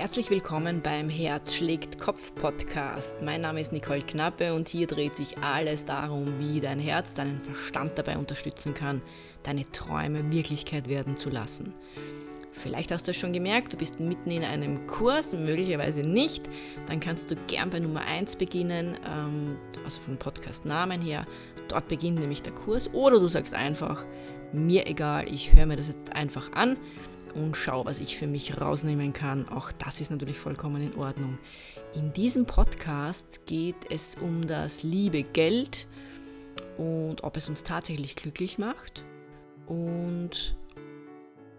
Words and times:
Herzlich 0.00 0.30
willkommen 0.30 0.80
beim 0.80 1.10
Herz 1.10 1.54
schlägt 1.54 1.98
Kopf 1.98 2.34
Podcast. 2.34 3.12
Mein 3.20 3.42
Name 3.42 3.60
ist 3.60 3.70
Nicole 3.70 4.00
Knappe 4.00 4.54
und 4.54 4.66
hier 4.66 4.86
dreht 4.86 5.14
sich 5.14 5.36
alles 5.42 5.84
darum, 5.84 6.38
wie 6.38 6.58
dein 6.58 6.78
Herz 6.78 7.12
deinen 7.12 7.38
Verstand 7.38 7.98
dabei 7.98 8.16
unterstützen 8.16 8.72
kann, 8.72 9.02
deine 9.42 9.70
Träume 9.72 10.32
Wirklichkeit 10.32 10.88
werden 10.88 11.18
zu 11.18 11.28
lassen. 11.28 11.74
Vielleicht 12.50 12.92
hast 12.92 13.08
du 13.08 13.10
es 13.10 13.18
schon 13.18 13.34
gemerkt, 13.34 13.74
du 13.74 13.76
bist 13.76 14.00
mitten 14.00 14.30
in 14.30 14.42
einem 14.42 14.86
Kurs, 14.86 15.34
möglicherweise 15.34 16.00
nicht. 16.00 16.48
Dann 16.86 17.00
kannst 17.00 17.30
du 17.30 17.36
gern 17.46 17.68
bei 17.68 17.80
Nummer 17.80 18.00
1 18.00 18.36
beginnen, 18.36 18.96
ähm, 19.06 19.58
also 19.84 20.00
vom 20.00 20.16
Podcast-Namen 20.16 21.02
her. 21.02 21.26
Dort 21.68 21.88
beginnt 21.88 22.20
nämlich 22.20 22.42
der 22.42 22.54
Kurs. 22.54 22.88
Oder 22.94 23.20
du 23.20 23.28
sagst 23.28 23.52
einfach, 23.52 24.06
mir 24.54 24.86
egal, 24.86 25.30
ich 25.30 25.54
höre 25.54 25.66
mir 25.66 25.76
das 25.76 25.88
jetzt 25.88 26.10
einfach 26.14 26.50
an 26.52 26.78
und 27.34 27.56
schaue, 27.56 27.84
was 27.84 28.00
ich 28.00 28.16
für 28.16 28.26
mich 28.26 28.60
rausnehmen 28.60 29.12
kann. 29.12 29.48
Auch 29.48 29.72
das 29.72 30.00
ist 30.00 30.10
natürlich 30.10 30.38
vollkommen 30.38 30.82
in 30.82 30.96
Ordnung. 30.96 31.38
In 31.94 32.12
diesem 32.12 32.46
Podcast 32.46 33.46
geht 33.46 33.90
es 33.90 34.16
um 34.20 34.46
das 34.46 34.82
liebe 34.82 35.22
Geld 35.22 35.86
und 36.78 37.24
ob 37.24 37.36
es 37.36 37.48
uns 37.48 37.62
tatsächlich 37.62 38.16
glücklich 38.16 38.58
macht 38.58 39.04
und 39.66 40.56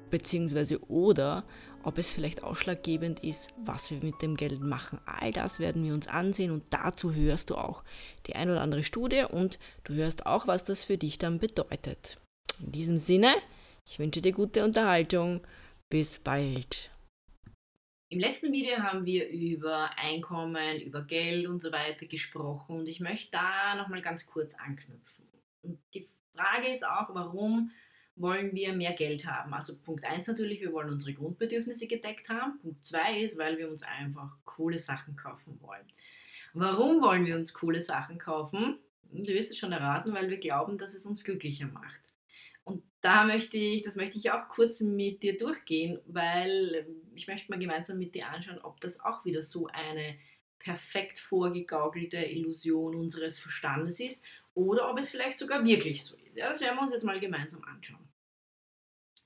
beziehungsweise 0.10 0.80
oder 0.90 1.44
ob 1.84 1.98
es 1.98 2.12
vielleicht 2.12 2.44
ausschlaggebend 2.44 3.24
ist, 3.24 3.50
was 3.66 3.90
wir 3.90 4.00
mit 4.04 4.22
dem 4.22 4.36
Geld 4.38 4.62
machen. 4.62 5.00
All 5.06 5.32
das 5.32 5.60
werden 5.60 5.84
wir 5.84 5.94
uns 5.94 6.08
ansehen 6.08 6.52
und 6.52 6.66
dazu 6.70 7.14
hörst 7.14 7.50
du 7.50 7.56
auch 7.56 7.84
die 8.28 8.36
ein 8.36 8.50
oder 8.50 8.62
andere 8.62 8.84
Studie 8.84 9.24
und 9.30 9.58
du 9.84 9.94
hörst 9.94 10.26
auch, 10.26 10.48
was 10.48 10.64
das 10.64 10.84
für 10.84 10.98
dich 10.98 11.18
dann 11.18 11.40
bedeutet. 11.40 12.18
In 12.64 12.72
diesem 12.72 12.98
Sinne, 13.00 13.34
ich 13.88 13.98
wünsche 13.98 14.22
dir 14.22 14.34
gute 14.34 14.64
Unterhaltung 14.64 15.42
bis 15.92 16.20
bald. 16.20 16.90
Im 18.10 18.20
letzten 18.20 18.52
Video 18.52 18.78
haben 18.78 19.06
wir 19.06 19.30
über 19.30 19.98
Einkommen, 19.98 20.80
über 20.80 21.04
Geld 21.04 21.48
und 21.48 21.62
so 21.62 21.72
weiter 21.72 22.06
gesprochen 22.06 22.80
und 22.80 22.88
ich 22.88 23.02
möchte 23.02 23.34
da 23.34 23.76
nochmal 23.76 24.02
ganz 24.02 24.26
kurz 24.26 24.56
anknüpfen. 24.56 25.28
Und 25.62 25.80
die 25.94 26.08
Frage 26.34 26.70
ist 26.70 26.88
auch, 26.88 27.14
warum 27.14 27.72
wollen 28.16 28.54
wir 28.54 28.74
mehr 28.74 28.94
Geld 28.94 29.26
haben? 29.26 29.54
Also 29.54 29.80
Punkt 29.82 30.06
1 30.06 30.28
natürlich, 30.28 30.62
wir 30.62 30.72
wollen 30.72 30.90
unsere 30.90 31.14
Grundbedürfnisse 31.14 31.88
gedeckt 31.88 32.30
haben. 32.30 32.58
Punkt 32.60 32.86
2 32.86 33.20
ist, 33.20 33.38
weil 33.38 33.58
wir 33.58 33.70
uns 33.70 33.84
einfach 33.84 34.38
coole 34.46 34.80
Sachen 34.80 35.18
kaufen 35.18 35.60
wollen. 35.62 35.86
Warum 36.54 37.02
wollen 37.02 37.26
wir 37.26 37.36
uns 37.36 37.54
coole 37.54 37.82
Sachen 37.82 38.18
kaufen? 38.18 38.80
Du 39.12 39.28
wirst 39.28 39.52
es 39.52 39.58
schon 39.58 39.74
erraten, 39.74 40.14
weil 40.14 40.30
wir 40.30 40.40
glauben, 40.40 40.78
dass 40.78 40.94
es 40.94 41.06
uns 41.06 41.26
glücklicher 41.26 41.68
macht. 41.68 42.11
Und 42.64 42.84
da 43.02 43.24
möchte 43.24 43.58
ich, 43.58 43.84
das 43.84 43.96
möchte 43.96 44.18
ich 44.18 44.32
auch 44.32 44.48
kurz 44.50 44.82
mit 44.82 45.24
dir 45.24 45.38
durchgehen, 45.38 46.00
weil 46.06 46.88
ich 47.16 47.28
möchte 47.28 47.52
mal 47.52 47.60
gemeinsam 47.60 47.98
mit 47.98 48.16
dir 48.16 48.30
anschauen, 48.30 48.60
ob 48.60 48.80
das 48.82 49.00
auch 49.00 49.26
wieder 49.26 49.42
so 49.42 49.68
eine 49.68 50.18
perfekt 50.60 51.20
vorgegaukelte 51.20 52.18
Illusion 52.18 52.96
unseres 52.96 53.40
Verstandes 53.40 54.00
ist 54.00 54.24
oder 54.54 54.92
ob 54.92 55.00
es 55.00 55.10
vielleicht 55.10 55.40
sogar 55.40 55.66
wirklich 55.66 56.04
so 56.04 56.16
ist. 56.18 56.36
Ja, 56.36 56.50
das 56.50 56.62
werden 56.62 56.78
wir 56.78 56.84
uns 56.84 56.94
jetzt 56.94 57.04
mal 57.04 57.20
gemeinsam 57.20 57.64
anschauen. 57.64 58.08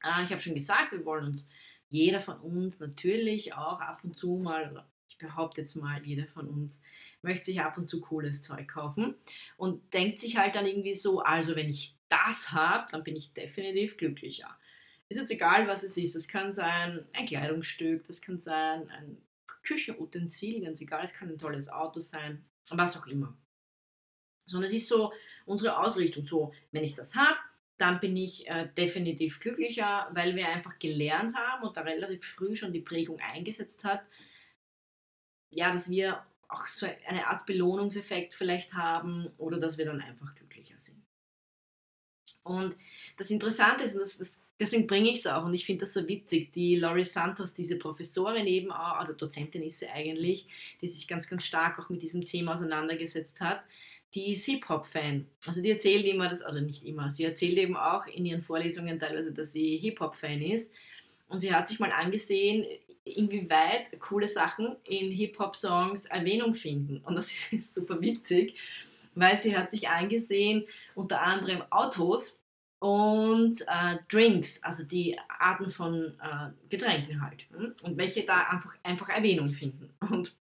Äh, 0.03 0.23
ich 0.23 0.31
habe 0.31 0.41
schon 0.41 0.55
gesagt, 0.55 0.91
wir 0.91 1.05
wollen 1.05 1.25
uns, 1.25 1.47
jeder 1.89 2.19
von 2.19 2.39
uns 2.39 2.79
natürlich 2.79 3.53
auch 3.53 3.79
ab 3.79 3.99
und 4.03 4.15
zu 4.15 4.37
mal, 4.37 4.85
ich 5.07 5.17
behaupte 5.17 5.61
jetzt 5.61 5.75
mal, 5.75 6.03
jeder 6.03 6.27
von 6.27 6.47
uns 6.47 6.81
möchte 7.21 7.45
sich 7.45 7.61
ab 7.61 7.77
und 7.77 7.87
zu 7.87 8.01
cooles 8.01 8.41
Zeug 8.41 8.67
kaufen 8.67 9.15
und 9.57 9.93
denkt 9.93 10.19
sich 10.19 10.37
halt 10.37 10.55
dann 10.55 10.65
irgendwie 10.65 10.93
so, 10.93 11.19
also 11.19 11.55
wenn 11.55 11.69
ich 11.69 11.94
das 12.09 12.51
habe, 12.51 12.87
dann 12.91 13.03
bin 13.03 13.15
ich 13.15 13.33
definitiv 13.33 13.97
glücklicher. 13.97 14.57
Ist 15.07 15.17
jetzt 15.17 15.31
egal, 15.31 15.67
was 15.67 15.83
es 15.83 15.97
ist. 15.97 16.15
Es 16.15 16.27
kann 16.27 16.53
sein 16.53 17.05
ein 17.13 17.25
Kleidungsstück, 17.25 18.07
das 18.07 18.21
kann 18.21 18.39
sein 18.39 18.89
ein 18.89 19.21
Küchenutensil, 19.63 20.63
ganz 20.63 20.81
egal, 20.81 21.03
es 21.03 21.13
kann 21.13 21.29
ein 21.29 21.37
tolles 21.37 21.69
Auto 21.69 21.99
sein, 21.99 22.45
was 22.71 22.97
auch 22.97 23.07
immer. 23.07 23.37
Sondern 24.47 24.69
es 24.69 24.75
ist 24.75 24.87
so 24.87 25.11
unsere 25.45 25.79
Ausrichtung, 25.79 26.25
so, 26.25 26.53
wenn 26.71 26.83
ich 26.83 26.93
das 26.93 27.15
habe, 27.15 27.37
dann 27.77 27.99
bin 27.99 28.15
ich 28.15 28.47
äh, 28.47 28.69
definitiv 28.77 29.39
glücklicher, 29.39 30.09
weil 30.13 30.35
wir 30.35 30.47
einfach 30.47 30.79
gelernt 30.79 31.35
haben 31.35 31.67
und 31.67 31.75
da 31.75 31.81
relativ 31.81 32.25
früh 32.25 32.55
schon 32.55 32.71
die 32.71 32.81
Prägung 32.81 33.19
eingesetzt 33.19 33.83
hat, 33.83 34.05
ja, 35.51 35.71
dass 35.71 35.89
wir 35.89 36.25
auch 36.47 36.67
so 36.67 36.87
eine 37.07 37.27
Art 37.27 37.45
Belohnungseffekt 37.45 38.33
vielleicht 38.33 38.73
haben 38.73 39.27
oder 39.37 39.59
dass 39.59 39.77
wir 39.77 39.85
dann 39.85 40.01
einfach 40.01 40.35
glücklicher 40.35 40.77
sind. 40.77 41.04
Und 42.45 42.75
das 43.17 43.31
Interessante 43.31 43.83
ist, 43.83 43.95
und 43.95 44.01
das, 44.01 44.17
das, 44.19 44.39
deswegen 44.59 44.85
bringe 44.85 45.09
ich 45.09 45.19
es 45.19 45.27
auch, 45.27 45.45
und 45.45 45.53
ich 45.55 45.65
finde 45.65 45.81
das 45.81 45.93
so 45.93 46.07
witzig, 46.07 46.53
die 46.53 46.75
Laurie 46.75 47.03
Santos, 47.03 47.55
diese 47.55 47.79
Professorin 47.79 48.45
eben 48.45 48.71
auch, 48.71 49.03
oder 49.03 49.13
Dozentin 49.13 49.63
ist 49.63 49.79
sie 49.79 49.89
eigentlich, 49.89 50.47
die 50.79 50.87
sich 50.87 51.07
ganz, 51.07 51.27
ganz 51.27 51.43
stark 51.43 51.79
auch 51.79 51.89
mit 51.89 52.03
diesem 52.03 52.23
Thema 52.25 52.53
auseinandergesetzt 52.53 53.41
hat, 53.41 53.63
die 54.13 54.33
ist 54.33 54.45
Hip-Hop-Fan. 54.45 55.25
Also 55.45 55.61
die 55.61 55.71
erzählt 55.71 56.05
immer, 56.05 56.29
das, 56.29 56.43
also 56.43 56.61
nicht 56.61 56.85
immer, 56.85 57.09
sie 57.09 57.23
erzählt 57.23 57.57
eben 57.57 57.75
auch 57.75 58.05
in 58.05 58.25
ihren 58.25 58.43
Vorlesungen 58.43 58.99
teilweise, 58.99 59.33
dass 59.33 59.51
sie 59.51 59.77
Hip-Hop-Fan 59.77 60.41
ist. 60.41 60.73
Und 61.27 61.39
sie 61.39 61.51
hat 61.51 61.67
sich 61.67 61.79
mal 61.79 61.91
angesehen, 61.91 62.65
inwieweit 63.03 63.99
coole 63.99 64.27
Sachen 64.27 64.75
in 64.83 65.11
Hip-Hop-Songs 65.11 66.05
Erwähnung 66.05 66.53
finden. 66.53 67.01
Und 67.05 67.15
das 67.15 67.31
ist 67.51 67.73
super 67.73 67.99
witzig, 68.01 68.55
weil 69.15 69.39
sie 69.39 69.57
hat 69.57 69.71
sich 69.71 69.89
angesehen, 69.89 70.65
unter 70.93 71.21
anderem 71.21 71.63
Autos 71.71 72.39
und 72.79 73.61
äh, 73.61 73.97
Drinks, 74.09 74.61
also 74.61 74.83
die 74.83 75.17
Arten 75.39 75.69
von 75.69 76.19
äh, 76.21 76.51
Getränken 76.69 77.21
halt. 77.21 77.45
Hm? 77.49 77.73
Und 77.83 77.97
welche 77.97 78.25
da 78.25 78.47
einfach, 78.49 78.75
einfach 78.83 79.09
Erwähnung 79.09 79.47
finden. 79.47 79.93
Und 80.01 80.35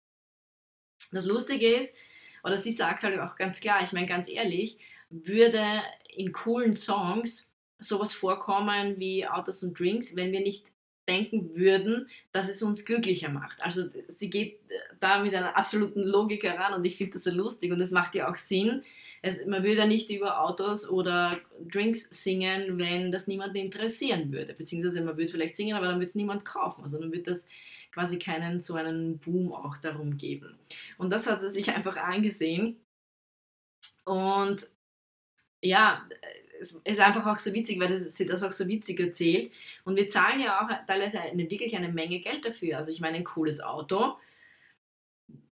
das 1.12 1.26
Lustige 1.26 1.76
ist, 1.76 1.96
oder 2.44 2.58
sie 2.58 2.72
sagt 2.72 3.04
halt 3.04 3.20
auch 3.20 3.38
ganz 3.38 3.62
klar, 3.62 3.82
ich 3.84 3.94
meine 3.94 4.08
ganz 4.08 4.28
ehrlich, 4.28 4.80
würde 5.10 5.64
in 6.10 6.32
coolen 6.32 6.74
Songs 6.74 7.54
sowas 7.80 8.14
vorkommen 8.14 9.00
wie 9.00 9.28
Autos 9.28 9.64
und 9.64 9.80
Drinks, 9.80 10.16
wenn 10.16 10.32
wir 10.32 10.42
nicht 10.42 10.66
denken 11.08 11.56
würden, 11.56 12.08
dass 12.32 12.50
es 12.50 12.62
uns 12.64 12.86
glücklicher 12.86 13.30
macht. 13.30 13.62
Also 13.64 13.84
sie 14.08 14.30
geht 14.30 14.60
da 15.00 15.22
mit 15.22 15.36
einer 15.36 15.58
absoluten 15.58 16.04
Logik 16.04 16.44
heran 16.44 16.74
und 16.74 16.86
ich 16.86 16.98
finde 16.98 17.14
das 17.14 17.24
so 17.24 17.32
lustig 17.32 17.72
und 17.72 17.82
es 17.82 17.92
macht 17.92 18.16
ja 18.16 18.32
auch 18.32 18.38
Sinn. 18.38 18.84
Es, 19.22 19.46
man 19.46 19.64
würde 19.64 19.80
ja 19.80 19.86
nicht 19.86 20.10
über 20.10 20.42
Autos 20.42 20.90
oder 20.90 21.40
Drinks 21.62 22.10
singen, 22.10 22.78
wenn 22.78 23.12
das 23.12 23.28
niemanden 23.28 23.58
interessieren 23.58 24.32
würde. 24.32 24.54
Beziehungsweise 24.54 25.02
man 25.02 25.18
würde 25.18 25.32
vielleicht 25.32 25.56
singen, 25.56 25.76
aber 25.76 25.88
dann 25.88 25.96
würde 25.96 26.08
es 26.08 26.16
niemand 26.16 26.46
kaufen. 26.46 26.84
Also 26.84 27.00
dann 27.00 27.12
wird 27.12 27.28
das 27.28 27.48
quasi 27.92 28.20
keinen 28.20 28.62
so 28.62 28.76
einen 28.76 29.20
Boom 29.20 29.54
auch 29.54 29.78
darum 29.78 30.18
geben. 30.18 30.58
Und 30.98 31.10
das 31.10 31.28
hat 31.28 31.42
sie 31.42 31.50
sich 31.50 31.70
einfach 31.70 31.98
angesehen. 31.98 32.78
Und 34.04 34.68
ja, 35.62 36.06
es 36.64 36.82
ist 36.84 37.00
einfach 37.00 37.26
auch 37.26 37.40
so 37.40 37.54
witzig, 37.54 37.80
weil 37.80 37.90
das, 37.90 38.16
sie 38.16 38.26
das 38.26 38.44
auch 38.44 38.52
so 38.52 38.68
witzig 38.68 39.00
erzählt. 39.00 39.52
Und 39.84 39.96
wir 39.96 40.08
zahlen 40.08 40.40
ja 40.40 40.62
auch 40.62 40.88
teilweise 40.88 41.20
eine, 41.20 41.50
wirklich 41.50 41.76
eine 41.76 41.90
Menge 41.90 42.20
Geld 42.20 42.46
dafür. 42.46 42.78
Also 42.78 42.92
ich 42.92 43.02
meine, 43.02 43.18
ein 43.18 43.24
cooles 43.24 43.62
Auto, 43.62 44.16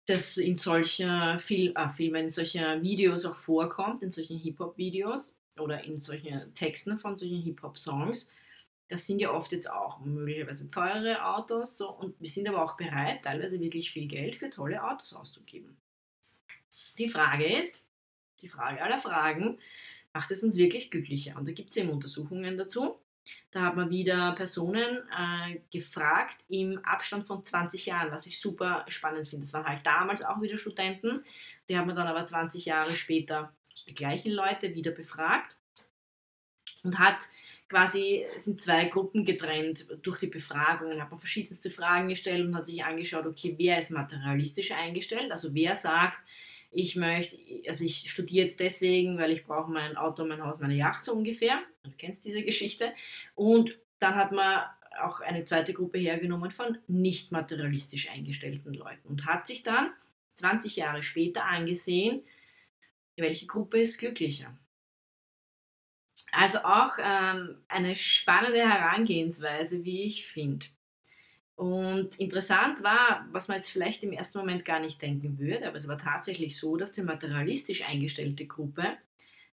das 0.06 0.38
in 0.38 0.58
solchen 0.58 1.40
Film, 1.40 1.74
ah, 1.76 1.90
Filmen, 1.90 2.26
in 2.26 2.30
solchen 2.30 2.82
Videos 2.82 3.26
auch 3.26 3.36
vorkommt, 3.36 4.04
in 4.04 4.12
solchen 4.12 4.38
Hip-Hop-Videos 4.38 5.38
oder 5.60 5.84
in 5.84 5.98
solchen 5.98 6.54
Texten 6.54 6.98
von 6.98 7.16
solchen 7.16 7.42
Hip-Hop-Songs. 7.42 8.32
Das 8.90 9.06
sind 9.06 9.20
ja 9.20 9.32
oft 9.32 9.52
jetzt 9.52 9.70
auch 9.70 10.00
möglicherweise 10.00 10.72
teure 10.72 11.26
Autos. 11.26 11.78
So, 11.78 11.90
und 11.90 12.16
wir 12.20 12.30
sind 12.30 12.48
aber 12.48 12.64
auch 12.64 12.78
bereit, 12.78 13.24
teilweise 13.24 13.60
wirklich 13.60 13.92
viel 13.92 14.08
Geld 14.08 14.36
für 14.36 14.50
tolle 14.50 14.82
Autos 14.84 15.14
auszugeben. 15.14 15.78
Die 16.98 17.10
Frage 17.10 17.46
ist, 17.60 17.88
die 18.42 18.48
Frage 18.48 18.82
aller 18.82 19.00
Fragen, 19.00 19.60
macht 20.18 20.32
es 20.32 20.44
uns 20.44 20.58
wirklich 20.58 20.90
glücklicher? 20.90 21.38
Und 21.38 21.48
da 21.48 21.52
gibt 21.52 21.70
es 21.70 21.78
eben 21.78 21.92
Untersuchungen 21.92 22.58
dazu. 22.58 22.96
Da 23.52 23.62
hat 23.62 23.76
man 23.76 23.92
wieder 23.92 24.32
Personen 24.32 24.98
äh, 25.16 25.60
gefragt 25.72 26.38
im 26.48 26.84
Abstand 26.84 27.28
von 27.28 27.46
20 27.46 27.86
Jahren, 27.86 28.12
was 28.12 28.26
ich 28.26 28.40
super 28.40 28.84
spannend 28.88 29.28
finde. 29.28 29.46
Das 29.46 29.54
waren 29.54 29.68
halt 29.68 29.86
damals 29.86 30.24
auch 30.24 30.42
wieder 30.42 30.58
Studenten. 30.58 31.24
Die 31.70 31.78
haben 31.78 31.88
wir 31.88 31.94
dann 31.94 32.08
aber 32.08 32.26
20 32.26 32.66
Jahre 32.66 32.96
später 32.96 33.54
die 33.88 33.94
gleichen 33.94 34.32
Leute 34.32 34.74
wieder 34.74 34.90
befragt 34.90 35.56
und 36.82 36.98
hat 36.98 37.20
quasi, 37.70 38.26
sind 38.38 38.64
zwei 38.64 38.86
Gruppen 38.86 39.24
getrennt 39.24 39.86
durch 40.02 40.18
die 40.18 40.28
Befragungen, 40.28 41.00
hat 41.00 41.12
man 41.12 41.20
verschiedenste 41.20 41.70
Fragen 41.70 42.08
gestellt 42.08 42.44
und 42.44 42.56
hat 42.56 42.66
sich 42.66 42.84
angeschaut, 42.84 43.28
okay, 43.28 43.54
wer 43.60 43.78
ist 43.78 43.92
materialistisch 43.92 44.72
eingestellt, 44.72 45.32
also 45.32 45.54
wer 45.54 45.76
sagt, 45.76 46.18
ich 46.78 46.96
möchte, 46.96 47.38
also 47.68 47.84
ich 47.84 48.12
studiere 48.12 48.46
jetzt 48.46 48.60
deswegen, 48.60 49.18
weil 49.18 49.32
ich 49.32 49.46
brauche 49.46 49.72
mein 49.72 49.98
Auto, 49.98 50.24
mein 50.26 50.44
Haus, 50.44 50.60
meine 50.60 50.76
Yacht 50.76 51.04
so 51.04 51.14
ungefähr. 51.14 51.60
Du 51.84 51.90
kennst 51.98 52.24
diese 52.24 52.44
Geschichte. 52.44 52.94
Und 53.34 53.76
dann 53.98 54.14
hat 54.14 54.32
man 54.32 54.64
auch 55.02 55.20
eine 55.22 55.44
zweite 55.44 55.74
Gruppe 55.74 55.98
hergenommen 55.98 56.52
von 56.52 56.78
nicht 56.88 57.32
materialistisch 57.32 58.12
eingestellten 58.12 58.76
Leuten 58.76 59.08
und 59.08 59.26
hat 59.26 59.48
sich 59.48 59.64
dann 59.64 59.92
20 60.36 60.76
Jahre 60.76 61.02
später 61.02 61.46
angesehen, 61.46 62.22
welche 63.16 63.48
Gruppe 63.48 63.80
ist 63.80 63.98
glücklicher. 63.98 64.56
Also 66.32 66.60
auch 66.60 66.94
ähm, 67.00 67.58
eine 67.68 67.96
spannende 67.96 68.60
Herangehensweise, 68.60 69.84
wie 69.84 70.04
ich 70.04 70.28
finde. 70.28 70.68
Und 71.58 72.20
interessant 72.20 72.84
war, 72.84 73.28
was 73.32 73.48
man 73.48 73.58
jetzt 73.58 73.72
vielleicht 73.72 74.04
im 74.04 74.14
ersten 74.14 74.38
Moment 74.38 74.64
gar 74.64 74.80
nicht 74.80 75.02
denken 75.02 75.40
würde, 75.40 75.68
aber 75.68 75.78
es 75.78 75.88
war 75.88 75.98
tatsächlich 75.98 76.56
so, 76.58 76.78
dass 76.78 76.94
die 76.94 77.02
materialistisch 77.02 77.84
eingestellte 77.84 78.46
Gruppe 78.46 78.96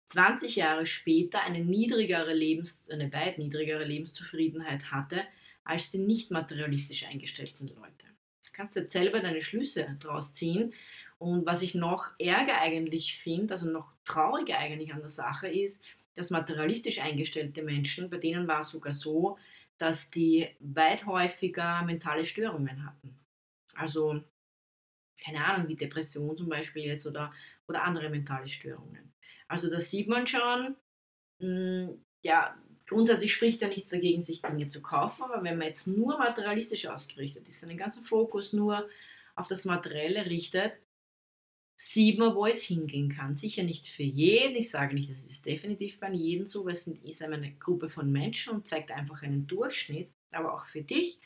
20 0.08 0.56
Jahre 0.56 0.88
später 0.88 1.44
eine 1.44 1.60
niedrigere 1.60 2.34
Lebens, 2.34 2.90
eine 2.90 3.14
weit 3.14 3.38
niedrigere 3.38 3.86
Lebenszufriedenheit 3.86 4.92
hatte 4.92 5.22
als 5.64 5.92
die 5.92 6.00
nicht 6.00 6.32
materialistisch 6.32 7.06
eingestellten 7.06 7.68
Leute. 7.68 8.08
Du 8.44 8.50
kannst 8.52 8.76
jetzt 8.76 8.94
selber 8.94 9.20
deine 9.20 9.44
Schlüsse 9.44 9.96
daraus 10.00 10.34
ziehen. 10.34 10.74
Und 11.20 11.46
was 11.46 11.62
ich 11.62 11.76
noch 11.76 12.10
ärger 12.18 12.60
eigentlich 12.60 13.20
finde, 13.20 13.54
also 13.54 13.70
noch 13.70 13.94
trauriger 14.06 14.58
eigentlich 14.58 14.92
an 14.92 15.02
der 15.02 15.12
Sache 15.12 15.48
ist, 15.48 15.86
dass 16.16 16.32
materialistisch 16.32 17.00
eingestellte 17.00 17.62
Menschen, 17.62 18.10
bei 18.10 18.18
denen 18.18 18.48
war 18.48 18.62
es 18.62 18.70
sogar 18.70 18.94
so, 18.94 19.38
dass 19.82 20.12
die 20.12 20.48
weit 20.60 21.08
häufiger 21.08 21.82
mentale 21.82 22.24
Störungen 22.24 22.86
hatten. 22.86 23.18
Also, 23.74 24.22
keine 25.20 25.44
Ahnung, 25.44 25.68
wie 25.70 25.76
Depression 25.76 26.38
zum 26.38 26.50
Beispiel 26.50 26.84
jetzt 26.84 27.08
oder, 27.08 27.34
oder 27.68 27.82
andere 27.82 28.12
mentale 28.12 28.48
Störungen. 28.48 29.12
Also 29.48 29.72
da 29.72 29.80
sieht 29.80 30.08
man 30.08 30.28
schon, 30.28 30.76
mh, 31.40 31.48
hm, 31.48 32.06
ja, 32.24 32.56
grundsätzlich 32.88 33.34
spricht 33.34 33.62
ja 33.62 33.70
nichts 33.70 33.90
dagegen, 33.90 34.22
sich 34.22 34.44
Dinge 34.44 34.68
zu 34.68 34.84
kaufen, 34.84 35.24
aber 35.24 35.44
wenn 35.44 35.58
man 35.58 35.68
jetzt 35.68 35.88
nur 35.88 36.20
materialistisch 36.20 36.86
ausgerichtet 36.86 37.48
ist, 37.48 37.62
seinen 37.62 37.78
ganzen 37.78 38.04
Fokus 38.04 38.54
nur 38.54 38.88
auf 39.36 39.48
das 39.48 39.66
Materielle 39.66 40.28
richtet, 40.28 40.74
sieht 41.84 42.20
wo 42.20 42.46
es 42.46 42.62
hingehen 42.62 43.10
kann. 43.10 43.36
Sicher 43.36 43.64
nicht 43.64 43.88
für 43.88 44.04
jeden. 44.04 44.56
Ich 44.56 44.70
sage 44.70 44.94
nicht, 44.94 45.10
das 45.10 45.26
ist 45.26 45.48
definitiv 45.48 46.00
bei 46.00 46.12
jedem 46.12 46.46
so, 46.46 46.64
weil 46.64 46.74
es 46.74 46.86
ist 46.86 47.24
eine 47.24 47.54
Gruppe 47.54 47.90
von 47.90 48.12
Menschen 48.12 48.54
und 48.54 48.68
zeigt 48.68 48.92
einfach 48.92 49.24
einen 49.24 49.48
Durchschnitt. 49.48 50.12
Aber 50.32 50.54
auch 50.54 50.66
für 50.66 50.84
dich 50.84 51.20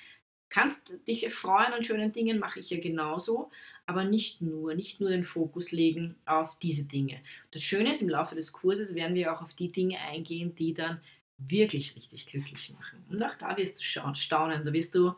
kannst 0.47 0.95
dich 1.09 1.29
freuen 1.33 1.73
an 1.73 1.83
schönen 1.83 2.13
Dingen, 2.13 2.39
mache 2.39 2.61
ich 2.61 2.69
ja 2.69 2.79
genauso, 2.79 3.51
aber 3.85 4.05
nicht 4.05 4.41
nur, 4.41 4.75
nicht 4.75 5.01
nur 5.01 5.09
den 5.09 5.25
Fokus 5.25 5.73
legen 5.73 6.15
auf 6.25 6.57
diese 6.59 6.87
Dinge. 6.87 7.19
Das 7.51 7.61
Schöne 7.61 7.91
ist, 7.91 8.01
im 8.01 8.07
Laufe 8.07 8.35
des 8.35 8.53
Kurses 8.53 8.95
werden 8.95 9.15
wir 9.15 9.35
auch 9.35 9.41
auf 9.41 9.55
die 9.55 9.73
Dinge 9.73 9.99
eingehen, 9.99 10.55
die 10.55 10.73
dann 10.73 11.01
wirklich 11.37 11.97
richtig 11.97 12.27
glücklich 12.27 12.71
machen. 12.71 13.03
Und 13.09 13.21
auch 13.21 13.35
da 13.35 13.57
wirst 13.57 13.79
du 13.79 13.83
staunen, 13.83 14.63
da 14.65 14.71
wirst 14.71 14.95
du 14.95 15.15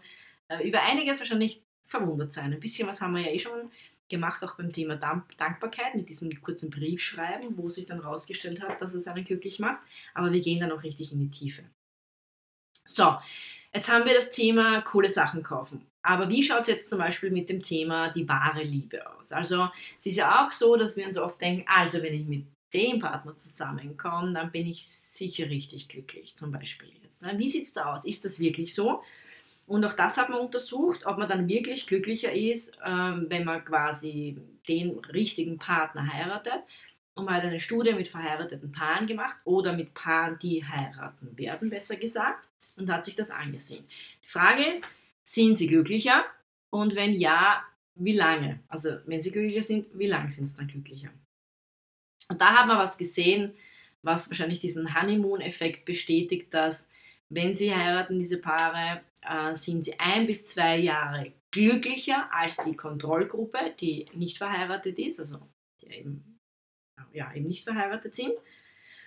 äh, 0.48 0.68
über 0.68 0.82
einiges 0.82 1.20
wahrscheinlich 1.20 1.62
verwundert 1.86 2.34
sein. 2.34 2.52
Ein 2.54 2.60
bisschen 2.60 2.88
was 2.88 3.02
haben 3.02 3.14
wir 3.14 3.22
ja 3.22 3.32
eh 3.32 3.40
schon 3.40 3.70
gemacht, 4.10 4.44
auch 4.44 4.56
beim 4.56 4.74
Thema 4.74 4.96
Dankbarkeit 4.96 5.96
mit 5.96 6.10
diesem 6.10 6.42
kurzen 6.42 6.70
Briefschreiben, 6.70 7.58
wo 7.58 7.70
sich 7.70 7.86
dann 7.86 8.02
herausgestellt 8.02 8.62
hat, 8.62 8.82
dass 8.82 8.94
es 8.94 9.08
einen 9.08 9.26
glücklich 9.26 9.60
macht. 9.60 9.82
Aber 10.14 10.32
wir 10.32 10.42
gehen 10.42 10.60
dann 10.60 10.72
auch 10.72 10.84
richtig 10.84 11.12
in 11.12 11.20
die 11.20 11.32
Tiefe. 11.32 11.64
So, 12.86 13.18
jetzt 13.74 13.90
haben 13.92 14.06
wir 14.06 14.14
das 14.14 14.32
Thema 14.32 14.82
coole 14.82 15.10
Sachen 15.10 15.44
kaufen. 15.44 15.86
Aber 16.02 16.30
wie 16.30 16.42
schaut 16.42 16.62
es 16.62 16.68
jetzt 16.68 16.90
zum 16.90 17.00
Beispiel 17.00 17.32
mit 17.32 17.50
dem 17.50 17.62
Thema 17.62 18.10
die 18.10 18.28
wahre 18.30 18.64
Liebe 18.64 19.10
aus? 19.10 19.34
Also 19.34 19.70
es 19.98 20.06
ist 20.06 20.16
ja 20.16 20.46
auch 20.46 20.54
so, 20.54 20.78
dass 20.78 20.96
wir 20.96 21.06
uns 21.06 21.18
oft 21.18 21.42
denken, 21.42 21.66
also 21.68 22.02
wenn 22.02 22.14
ich 22.14 22.26
mit 22.26 22.46
dem 22.74 23.00
Partner 23.00 23.36
zusammenkomme, 23.36 24.34
dann 24.34 24.52
bin 24.52 24.68
ich 24.68 24.88
sicher 24.88 25.50
richtig 25.50 25.90
glücklich, 25.90 26.36
zum 26.36 26.52
Beispiel 26.52 26.90
jetzt. 27.04 27.24
Ne? 27.24 27.38
Wie 27.38 27.50
sieht 27.50 27.66
es 27.66 27.74
da 27.74 27.94
aus? 27.94 28.06
Ist 28.06 28.24
das 28.24 28.40
wirklich 28.40 28.74
so? 28.74 29.04
Und 29.68 29.84
auch 29.84 29.94
das 29.94 30.18
hat 30.18 30.30
man 30.30 30.40
untersucht, 30.40 31.06
ob 31.06 31.18
man 31.18 31.28
dann 31.28 31.50
wirklich 31.50 31.88
glücklicher 31.88 32.32
ist, 32.32 32.78
ähm, 32.86 33.26
wenn 33.28 33.44
man 33.44 33.66
quasi 33.66 34.38
den 34.68 34.98
richtigen 35.00 35.58
Partner 35.58 36.12
heiratet. 36.12 36.64
Und 37.16 37.26
man 37.26 37.36
hat 37.36 37.44
eine 37.44 37.60
Studie 37.60 37.94
mit 37.94 38.08
verheirateten 38.08 38.72
Paaren 38.72 39.08
gemacht 39.08 39.38
oder 39.44 39.74
mit 39.74 39.94
Paaren, 39.94 40.38
die 40.40 40.64
heiraten 40.64 41.38
werden, 41.38 41.70
besser 41.70 41.98
gesagt, 41.98 42.48
und 42.78 42.90
hat 42.90 43.06
sich 43.06 43.16
das 43.16 43.30
angesehen. 43.30 43.84
Die 44.24 44.30
Frage 44.30 44.66
ist, 44.66 44.88
sind 45.24 45.58
sie 45.58 45.68
glücklicher? 45.68 46.26
Und 46.70 46.96
wenn 46.96 47.14
ja, 47.14 47.64
wie 47.96 48.16
lange? 48.16 48.60
Also 48.70 48.98
wenn 49.06 49.22
sie 49.22 49.32
glücklicher 49.32 49.64
sind, 49.64 49.88
wie 49.94 50.08
lange 50.08 50.32
sind 50.32 50.48
sie 50.48 50.56
dann 50.56 50.68
glücklicher? 50.68 51.10
Und 52.30 52.40
da 52.40 52.56
hat 52.56 52.68
man 52.68 52.78
was 52.78 52.98
gesehen, 52.98 53.54
was 54.02 54.30
wahrscheinlich 54.30 54.60
diesen 54.60 54.96
Honeymoon-Effekt 54.96 55.86
bestätigt, 55.86 56.54
dass 56.54 56.90
wenn 57.30 57.56
sie 57.56 57.76
heiraten, 57.76 58.20
diese 58.20 58.40
Paare, 58.40 59.02
äh, 59.28 59.54
sind 59.54 59.86
sie 59.86 60.00
ein 60.00 60.28
bis 60.28 60.46
zwei 60.46 60.78
Jahre 60.78 61.34
glücklicher 61.52 62.32
als 62.32 62.58
die 62.58 62.76
Kontrollgruppe, 62.76 63.74
die 63.80 64.08
nicht 64.14 64.38
verheiratet 64.38 65.00
ist, 65.00 65.20
also 65.20 65.40
die 65.82 65.88
eben, 65.88 66.40
ja, 67.14 67.34
eben 67.34 67.48
nicht 67.48 67.64
verheiratet 67.64 68.16
sind. 68.16 68.34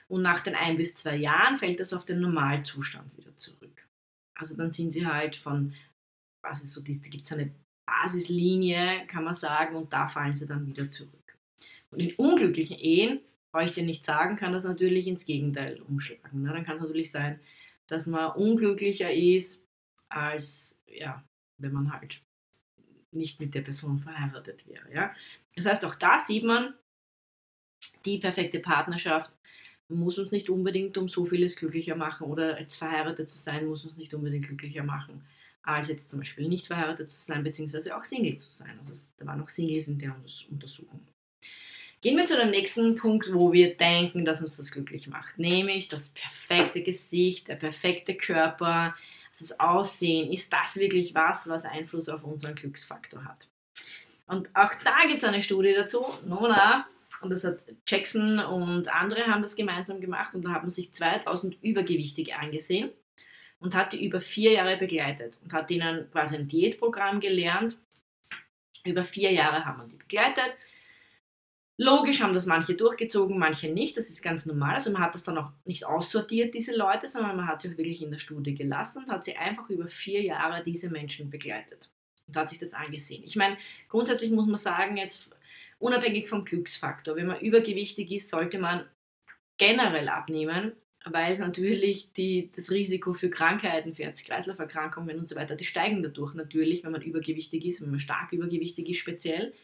Und 0.09 0.23
nach 0.23 0.43
den 0.43 0.57
ein 0.57 0.77
bis 0.77 0.97
zwei 0.97 1.17
Jahren 1.17 1.57
fällt 1.57 1.79
das 1.79 1.93
auf 1.93 2.05
den 2.05 2.21
Normalzustand 2.21 3.17
wieder 3.17 3.37
zurück. 3.37 3.87
Also 4.37 4.57
dann 4.57 4.73
sind 4.73 4.91
sie 4.91 5.07
halt 5.07 5.37
von, 5.37 5.75
was 6.43 6.65
ist 6.65 6.73
so, 6.73 6.83
da 6.83 7.09
gibt 7.09 7.25
es 7.25 7.33
eine 7.33 7.53
Basislinie, 7.87 9.07
kann 9.07 9.25
man 9.25 9.35
sagen, 9.35 9.77
und 9.77 9.93
da 9.93 10.09
fallen 10.09 10.33
sie 10.33 10.47
dann 10.47 10.67
wieder 10.67 10.91
zurück. 10.91 11.39
Und 11.91 12.01
in 12.01 12.15
unglücklichen 12.15 12.79
Ehen, 12.79 13.21
brauche 13.53 13.67
ich 13.67 13.75
dir 13.75 13.85
nicht 13.85 14.05
sagen, 14.05 14.37
kann 14.37 14.53
das 14.53 14.65
natürlich 14.65 15.07
ins 15.07 15.27
Gegenteil 15.27 15.81
umschlagen. 15.83 16.43
Ne? 16.43 16.53
Dann 16.53 16.65
kann 16.65 16.77
es 16.77 16.83
natürlich 16.83 17.11
sein, 17.11 17.41
dass 17.89 18.07
man 18.07 18.33
unglücklicher 18.33 19.13
ist, 19.13 19.69
als 20.11 20.83
ja, 20.87 21.25
wenn 21.59 21.73
man 21.73 21.93
halt 21.93 22.21
nicht 23.13 23.41
mit 23.41 23.55
der 23.55 23.63
Person 23.63 23.99
verheiratet 23.99 24.67
wäre. 24.67 24.93
Ja? 24.93 25.15
Das 25.57 25.67
heißt, 25.67 25.85
auch 25.85 25.95
da 25.95 26.19
sieht 26.19 26.45
man, 26.45 26.75
die 28.05 28.19
perfekte 28.19 28.61
Partnerschaft 28.61 29.33
muss 29.89 30.19
uns 30.19 30.31
nicht 30.31 30.49
unbedingt 30.49 30.97
um 30.99 31.09
so 31.09 31.25
vieles 31.25 31.57
glücklicher 31.57 31.97
machen 31.97 32.27
oder 32.27 32.61
jetzt 32.61 32.77
verheiratet 32.77 33.29
zu 33.29 33.39
sein, 33.39 33.67
muss 33.67 33.85
uns 33.85 33.97
nicht 33.97 34.15
unbedingt 34.15 34.47
glücklicher 34.47 34.85
machen, 34.85 35.27
als 35.63 35.89
jetzt 35.89 36.11
zum 36.11 36.21
Beispiel 36.21 36.49
nicht 36.49 36.67
verheiratet 36.67 37.11
zu 37.11 37.21
sein, 37.21 37.43
beziehungsweise 37.43 37.97
auch 37.97 38.05
Single 38.05 38.37
zu 38.37 38.51
sein. 38.51 38.79
Also 38.79 38.93
da 39.17 39.27
waren 39.27 39.43
auch 39.43 39.49
Singles 39.49 39.89
in 39.89 39.99
der 39.99 40.15
Untersuchung. 40.51 41.01
Gehen 42.03 42.17
wir 42.17 42.25
zu 42.25 42.37
dem 42.37 42.51
nächsten 42.51 42.97
Punkt, 42.97 43.31
wo 43.33 43.53
wir 43.53 43.77
denken, 43.77 44.25
dass 44.25 44.41
uns 44.41 44.57
das 44.57 44.71
glücklich 44.71 45.09
macht, 45.09 45.39
nämlich 45.39 45.89
das 45.89 46.15
perfekte 46.15 46.83
Gesicht, 46.83 47.49
der 47.49 47.57
perfekte 47.57 48.15
Körper, 48.15 48.95
also 49.31 49.49
das 49.49 49.61
Aussehen. 49.61 50.33
Ist 50.33 50.53
das 50.53 50.77
wirklich 50.77 51.15
was, 51.15 51.49
was 51.49 51.65
Einfluss 51.65 52.09
auf 52.09 52.25
unseren 52.25 52.55
Glücksfaktor 52.55 53.25
hat? 53.25 53.49
Und 54.27 54.55
auch 54.55 54.73
da 54.85 55.07
gibt 55.09 55.23
es 55.23 55.29
eine 55.29 55.43
Studie 55.43 55.75
dazu, 55.75 56.05
Nona, 56.27 56.87
und 57.21 57.31
das 57.31 57.45
hat 57.45 57.59
Jackson 57.87 58.39
und 58.39 58.89
andere 58.95 59.27
haben 59.27 59.43
das 59.43 59.57
gemeinsam 59.57 60.01
gemacht 60.01 60.35
und 60.35 60.43
da 60.43 60.51
haben 60.51 60.71
sich 60.71 60.93
2000 60.93 61.63
Übergewichtige 61.63 62.37
angesehen 62.37 62.91
und 63.59 63.75
hat 63.75 63.93
die 63.93 64.05
über 64.05 64.21
vier 64.21 64.53
Jahre 64.53 64.77
begleitet 64.77 65.39
und 65.43 65.53
hat 65.53 65.71
ihnen 65.71 66.11
quasi 66.11 66.37
ein 66.37 66.49
Diätprogramm 66.49 67.21
gelernt. 67.21 67.77
Über 68.85 69.05
vier 69.05 69.33
Jahre 69.33 69.65
haben 69.67 69.83
wir 69.83 69.89
die 69.89 69.97
begleitet 69.97 70.57
Logisch 71.83 72.21
haben 72.21 72.35
das 72.35 72.45
manche 72.45 72.75
durchgezogen, 72.75 73.39
manche 73.39 73.73
nicht. 73.73 73.97
Das 73.97 74.11
ist 74.11 74.21
ganz 74.21 74.45
normal. 74.45 74.75
Also 74.75 74.91
man 74.91 75.01
hat 75.01 75.15
das 75.15 75.25
dann 75.25 75.39
auch 75.39 75.51
nicht 75.65 75.87
aussortiert, 75.87 76.53
diese 76.53 76.77
Leute, 76.77 77.09
sondern 77.09 77.35
man 77.37 77.47
hat 77.47 77.63
sie 77.63 77.71
auch 77.71 77.79
wirklich 77.79 78.03
in 78.03 78.11
der 78.11 78.19
Studie 78.19 78.55
gelassen 78.55 79.05
und 79.05 79.11
hat 79.11 79.25
sie 79.25 79.39
einfach 79.39 79.71
über 79.71 79.89
vier 79.89 80.21
Jahre 80.21 80.63
diese 80.63 80.91
Menschen 80.91 81.31
begleitet 81.31 81.89
und 82.29 82.37
hat 82.37 82.51
sich 82.51 82.59
das 82.59 82.75
angesehen. 82.75 83.23
Ich 83.25 83.35
meine, 83.35 83.57
grundsätzlich 83.89 84.31
muss 84.31 84.47
man 84.47 84.59
sagen, 84.59 84.99
jetzt 84.99 85.35
unabhängig 85.79 86.29
vom 86.29 86.45
Glücksfaktor, 86.45 87.17
wenn 87.17 87.29
man 87.29 87.41
übergewichtig 87.41 88.11
ist, 88.11 88.29
sollte 88.29 88.59
man 88.59 88.85
generell 89.57 90.11
abnehmen, 90.11 90.73
weil 91.07 91.33
es 91.33 91.39
natürlich 91.39 92.13
die, 92.13 92.53
das 92.55 92.71
Risiko 92.71 93.15
für 93.15 93.31
Krankheiten, 93.31 93.95
für 93.95 94.03
Herz-Kreislauf-Erkrankungen 94.03 95.19
und 95.19 95.31
so 95.31 95.35
weiter, 95.35 95.57
die 95.57 95.65
steigen 95.65 96.03
dadurch 96.03 96.35
natürlich, 96.35 96.85
wenn 96.85 96.93
man 96.93 97.01
übergewichtig 97.01 97.65
ist, 97.65 97.81
wenn 97.81 97.91
man 97.91 98.01
stark 98.01 98.35
übergewichtig 98.35 98.87
ist 98.91 98.99
speziell 98.99 99.55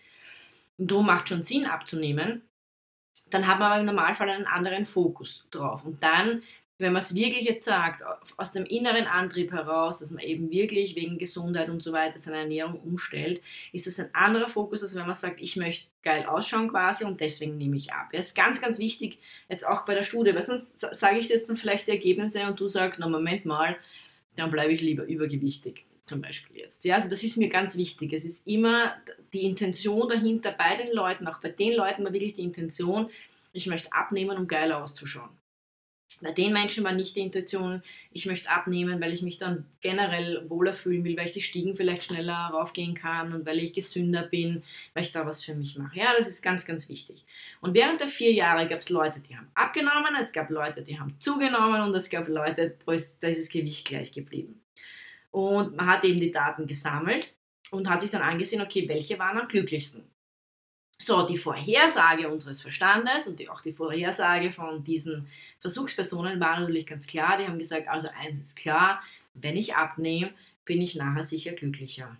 und 0.78 0.90
darum 0.90 1.06
macht 1.06 1.28
schon 1.28 1.42
Sinn 1.42 1.66
abzunehmen, 1.66 2.42
dann 3.30 3.46
hat 3.46 3.58
man 3.58 3.72
aber 3.72 3.80
im 3.80 3.86
Normalfall 3.86 4.30
einen 4.30 4.46
anderen 4.46 4.84
Fokus 4.84 5.48
drauf. 5.50 5.84
Und 5.84 6.02
dann, 6.02 6.42
wenn 6.78 6.92
man 6.92 7.00
es 7.00 7.14
wirklich 7.14 7.44
jetzt 7.44 7.64
sagt, 7.64 8.02
aus 8.36 8.52
dem 8.52 8.66
inneren 8.66 9.06
Antrieb 9.06 9.52
heraus, 9.52 9.98
dass 9.98 10.10
man 10.10 10.22
eben 10.22 10.50
wirklich 10.50 10.94
wegen 10.94 11.18
Gesundheit 11.18 11.70
und 11.70 11.82
so 11.82 11.92
weiter 11.92 12.18
seine 12.18 12.38
Ernährung 12.38 12.78
umstellt, 12.80 13.40
ist 13.72 13.86
das 13.86 13.98
ein 13.98 14.14
anderer 14.14 14.48
Fokus, 14.48 14.82
als 14.82 14.94
wenn 14.94 15.06
man 15.06 15.14
sagt, 15.14 15.40
ich 15.40 15.56
möchte 15.56 15.88
geil 16.02 16.26
ausschauen 16.26 16.68
quasi 16.68 17.04
und 17.04 17.20
deswegen 17.20 17.56
nehme 17.56 17.76
ich 17.76 17.92
ab. 17.92 18.08
Das 18.12 18.28
ist 18.28 18.34
ganz, 18.34 18.60
ganz 18.60 18.78
wichtig, 18.78 19.18
jetzt 19.48 19.66
auch 19.66 19.86
bei 19.86 19.94
der 19.94 20.04
Studie, 20.04 20.34
weil 20.34 20.42
sonst 20.42 20.80
sage 20.80 21.18
ich 21.18 21.28
dir 21.28 21.34
jetzt 21.34 21.48
dann 21.48 21.56
vielleicht 21.56 21.86
die 21.86 21.92
Ergebnisse 21.92 22.46
und 22.46 22.60
du 22.60 22.68
sagst, 22.68 23.00
na 23.00 23.08
Moment 23.08 23.46
mal, 23.46 23.76
dann 24.36 24.50
bleibe 24.50 24.72
ich 24.72 24.82
lieber 24.82 25.04
übergewichtig 25.04 25.86
zum 26.06 26.22
Beispiel 26.22 26.58
jetzt. 26.58 26.84
Ja, 26.84 26.94
also 26.94 27.10
das 27.10 27.22
ist 27.22 27.36
mir 27.36 27.48
ganz 27.48 27.76
wichtig. 27.76 28.12
Es 28.12 28.24
ist 28.24 28.46
immer 28.46 28.96
die 29.32 29.44
Intention 29.44 30.08
dahinter 30.08 30.52
bei 30.52 30.76
den 30.76 30.92
Leuten, 30.94 31.26
auch 31.26 31.40
bei 31.40 31.50
den 31.50 31.74
Leuten 31.74 32.04
war 32.04 32.12
wirklich 32.12 32.34
die 32.34 32.42
Intention, 32.42 33.10
ich 33.52 33.66
möchte 33.66 33.92
abnehmen, 33.92 34.36
um 34.36 34.46
geil 34.46 34.72
auszuschauen. 34.72 35.30
Bei 36.22 36.32
den 36.32 36.52
Menschen 36.52 36.84
war 36.84 36.92
nicht 36.92 37.16
die 37.16 37.20
Intention, 37.20 37.82
ich 38.10 38.24
möchte 38.24 38.48
abnehmen, 38.48 39.00
weil 39.00 39.12
ich 39.12 39.22
mich 39.22 39.38
dann 39.38 39.66
generell 39.82 40.48
wohler 40.48 40.72
fühlen 40.72 41.04
will, 41.04 41.16
weil 41.16 41.26
ich 41.26 41.32
die 41.32 41.42
Stiegen 41.42 41.76
vielleicht 41.76 42.04
schneller 42.04 42.50
raufgehen 42.52 42.94
kann 42.94 43.34
und 43.34 43.44
weil 43.44 43.58
ich 43.58 43.74
gesünder 43.74 44.22
bin, 44.22 44.62
weil 44.94 45.02
ich 45.02 45.12
da 45.12 45.26
was 45.26 45.44
für 45.44 45.54
mich 45.54 45.76
mache. 45.76 45.98
Ja, 45.98 46.14
das 46.16 46.28
ist 46.28 46.42
ganz, 46.42 46.64
ganz 46.64 46.88
wichtig. 46.88 47.26
Und 47.60 47.74
während 47.74 48.00
der 48.00 48.08
vier 48.08 48.32
Jahre 48.32 48.66
gab 48.66 48.78
es 48.78 48.88
Leute, 48.88 49.20
die 49.20 49.36
haben 49.36 49.50
abgenommen, 49.54 50.14
es 50.18 50.32
gab 50.32 50.48
Leute, 50.48 50.82
die 50.82 50.98
haben 50.98 51.16
zugenommen 51.20 51.82
und 51.82 51.94
es 51.94 52.08
gab 52.08 52.28
Leute, 52.28 52.76
da 52.86 52.92
ist 52.92 53.22
das 53.22 53.48
Gewicht 53.50 53.86
gleich 53.86 54.12
geblieben. 54.12 54.62
Und 55.30 55.76
man 55.76 55.86
hat 55.86 56.04
eben 56.04 56.20
die 56.20 56.32
Daten 56.32 56.66
gesammelt 56.66 57.34
und 57.70 57.88
hat 57.88 58.00
sich 58.00 58.10
dann 58.10 58.22
angesehen, 58.22 58.62
okay, 58.62 58.88
welche 58.88 59.18
waren 59.18 59.38
am 59.38 59.48
glücklichsten. 59.48 60.08
So, 60.98 61.26
die 61.26 61.36
Vorhersage 61.36 62.28
unseres 62.28 62.62
Verstandes 62.62 63.28
und 63.28 63.38
die, 63.38 63.50
auch 63.50 63.60
die 63.60 63.72
Vorhersage 63.72 64.50
von 64.50 64.82
diesen 64.82 65.28
Versuchspersonen 65.60 66.40
war 66.40 66.58
natürlich 66.58 66.86
ganz 66.86 67.06
klar. 67.06 67.36
Die 67.36 67.46
haben 67.46 67.58
gesagt, 67.58 67.88
also 67.88 68.08
eins 68.18 68.40
ist 68.40 68.56
klar, 68.56 69.02
wenn 69.34 69.56
ich 69.56 69.74
abnehme, 69.74 70.32
bin 70.64 70.80
ich 70.80 70.96
nachher 70.96 71.22
sicher 71.22 71.52
glücklicher. 71.52 72.16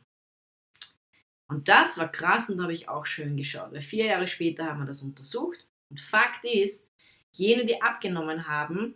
Und 1.49 1.69
das 1.69 1.97
war 1.97 2.11
krass 2.11 2.51
und 2.51 2.59
da 2.59 2.65
habe 2.65 2.75
ich 2.75 2.89
auch 2.89 3.07
schön 3.07 3.37
geschaut, 3.37 3.73
weil 3.73 3.81
vier 3.81 4.07
Jahre 4.07 4.27
später 4.27 4.67
haben 4.67 4.81
wir 4.81 4.87
das 4.87 5.03
untersucht. 5.03 5.67
Und 5.91 6.01
Fakt 6.01 6.45
ist, 6.45 6.89
jene, 7.33 7.65
die 7.65 7.81
abgenommen 7.81 8.49
haben, 8.49 8.95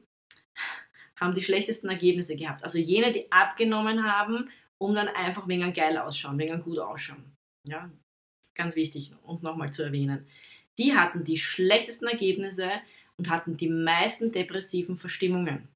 haben 1.21 1.35
die 1.35 1.43
schlechtesten 1.43 1.89
Ergebnisse 1.89 2.35
gehabt. 2.35 2.65
Also 2.65 2.79
jene, 2.79 3.13
die 3.13 3.31
abgenommen 3.31 4.05
haben, 4.05 4.51
um 4.79 4.95
dann 4.95 5.09
einfach 5.09 5.47
wegen 5.47 5.73
geil 5.75 5.99
ausschauen, 5.99 6.39
wegen 6.39 6.63
gut 6.63 6.79
ausschauen. 6.79 7.37
Ja, 7.69 7.91
ganz 8.55 8.75
wichtig, 8.75 9.13
uns 9.23 9.43
nochmal 9.43 9.73
zu 9.73 9.83
erwähnen. 9.83 10.27
Die 10.79 10.95
hatten 10.95 11.25
die 11.25 11.37
schlechtesten 11.37 12.09
Ergebnisse 12.09 12.71
und 13.19 13.29
hatten 13.29 13.57
die 13.57 13.69
meisten 13.69 14.33
depressiven 14.33 14.97
Verstimmungen. 14.97 15.69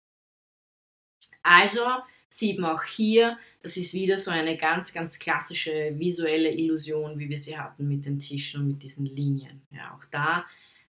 Also 1.43 1.83
sieht 2.31 2.59
man 2.59 2.75
auch 2.75 2.85
hier, 2.85 3.39
das 3.61 3.77
ist 3.77 3.93
wieder 3.93 4.17
so 4.17 4.31
eine 4.31 4.57
ganz, 4.57 4.95
ganz 4.95 5.19
klassische 5.19 5.93
visuelle 5.99 6.51
Illusion, 6.51 7.19
wie 7.19 7.29
wir 7.29 7.39
sie 7.39 7.59
hatten 7.59 7.87
mit 7.87 8.07
den 8.07 8.19
Tischen 8.19 8.63
und 8.63 8.69
mit 8.69 8.83
diesen 8.83 9.05
Linien. 9.05 9.63
Ja, 9.71 9.95
auch 9.95 10.05
da 10.11 10.47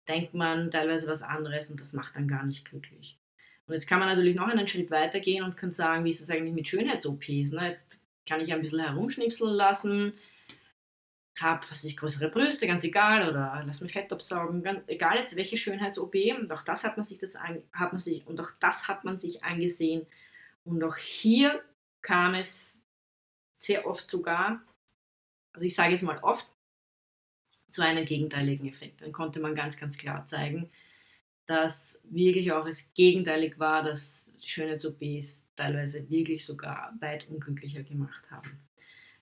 denkt 0.07 0.33
man 0.33 0.71
teilweise 0.71 1.07
was 1.07 1.23
anderes 1.23 1.71
und 1.71 1.79
das 1.79 1.93
macht 1.93 2.17
dann 2.17 2.27
gar 2.27 2.45
nicht 2.45 2.65
glücklich. 2.65 3.20
Und 3.71 3.75
jetzt 3.75 3.87
kann 3.87 3.99
man 3.99 4.09
natürlich 4.09 4.35
noch 4.35 4.49
einen 4.49 4.67
Schritt 4.67 4.91
weiter 4.91 5.21
gehen 5.21 5.45
und 5.45 5.55
kann 5.55 5.71
sagen, 5.71 6.03
wie 6.03 6.09
ist 6.09 6.19
es 6.19 6.29
eigentlich 6.29 6.53
mit 6.53 6.67
Schönheits-OPs? 6.67 7.53
Ne? 7.53 7.69
Jetzt 7.69 8.01
kann 8.27 8.41
ich 8.41 8.51
ein 8.51 8.59
bisschen 8.59 8.81
herumschnipseln 8.81 9.53
lassen, 9.53 10.11
habe, 11.39 11.65
was 11.69 11.85
ich, 11.85 11.95
größere 11.95 12.27
Brüste, 12.27 12.67
ganz 12.67 12.83
egal, 12.83 13.29
oder 13.29 13.63
lass 13.65 13.79
mich 13.79 13.93
Fett 13.93 14.11
absaugen, 14.11 14.61
ganz, 14.61 14.81
egal 14.87 15.19
jetzt 15.19 15.37
welche 15.37 15.57
Schönheits-OP, 15.57 16.13
und 16.37 16.51
auch 16.51 16.63
das 16.63 16.83
hat 16.83 16.97
man 16.97 17.05
sich 17.05 17.17
das 17.19 17.37
an, 17.37 17.63
hat 17.71 17.93
man 17.93 18.01
sich, 18.01 18.27
und 18.27 18.41
auch 18.41 18.51
das 18.59 18.89
hat 18.89 19.05
man 19.05 19.17
sich 19.17 19.45
angesehen. 19.45 20.05
Und 20.65 20.83
auch 20.83 20.97
hier 20.97 21.63
kam 22.01 22.33
es 22.33 22.83
sehr 23.57 23.87
oft 23.87 24.09
sogar, 24.09 24.61
also 25.53 25.65
ich 25.65 25.75
sage 25.75 25.93
jetzt 25.93 26.03
mal 26.03 26.19
oft, 26.23 26.45
zu 27.69 27.81
einem 27.81 28.05
gegenteiligen 28.05 28.67
Effekt. 28.67 28.99
Dann 29.01 29.13
konnte 29.13 29.39
man 29.39 29.55
ganz, 29.55 29.77
ganz 29.77 29.97
klar 29.97 30.25
zeigen, 30.25 30.69
dass 31.47 32.01
wirklich 32.09 32.51
auch 32.51 32.65
es 32.65 32.93
gegenteilig 32.93 33.59
war, 33.59 33.83
dass 33.83 34.31
Schönheits-OPs 34.43 35.49
teilweise 35.55 36.09
wirklich 36.09 36.45
sogar 36.45 36.93
weit 36.99 37.27
unglücklicher 37.29 37.83
gemacht 37.83 38.23
haben. 38.29 38.59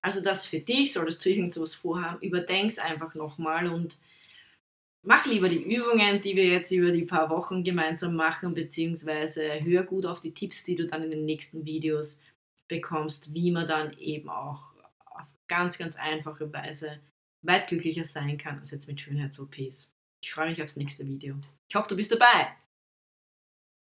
Also 0.01 0.21
das 0.21 0.45
für 0.45 0.59
dich, 0.59 0.93
solltest 0.93 1.25
du 1.25 1.29
irgend 1.29 1.53
sowas 1.53 1.73
vorhaben, 1.73 2.21
überdenk's 2.21 2.79
einfach 2.79 3.15
nochmal 3.15 3.67
und 3.67 3.99
mach 5.01 5.25
lieber 5.25 5.49
die 5.49 5.63
Übungen, 5.63 6.21
die 6.21 6.35
wir 6.35 6.45
jetzt 6.45 6.71
über 6.71 6.91
die 6.91 7.05
paar 7.05 7.29
Wochen 7.29 7.63
gemeinsam 7.63 8.15
machen, 8.15 8.53
beziehungsweise 8.53 9.63
hör 9.63 9.83
gut 9.83 10.05
auf 10.05 10.21
die 10.21 10.33
Tipps, 10.33 10.63
die 10.63 10.75
du 10.75 10.87
dann 10.87 11.03
in 11.03 11.11
den 11.11 11.25
nächsten 11.25 11.65
Videos 11.65 12.21
bekommst, 12.67 13.33
wie 13.33 13.51
man 13.51 13.67
dann 13.67 13.97
eben 13.97 14.29
auch 14.29 14.73
auf 15.05 15.27
ganz, 15.47 15.77
ganz 15.77 15.97
einfache 15.97 16.51
Weise 16.53 16.99
weit 17.41 17.67
glücklicher 17.67 18.05
sein 18.05 18.37
kann 18.37 18.59
als 18.59 18.71
jetzt 18.71 18.87
mit 18.87 19.01
Schönheits-OPs. 19.01 19.91
Ich 20.21 20.33
freue 20.33 20.49
mich 20.49 20.61
aufs 20.61 20.75
nächste 20.75 21.07
Video. 21.07 21.35
Ich 21.69 21.75
hoffe, 21.75 21.89
du 21.89 21.95
bist 21.95 22.11
dabei. 22.11 22.55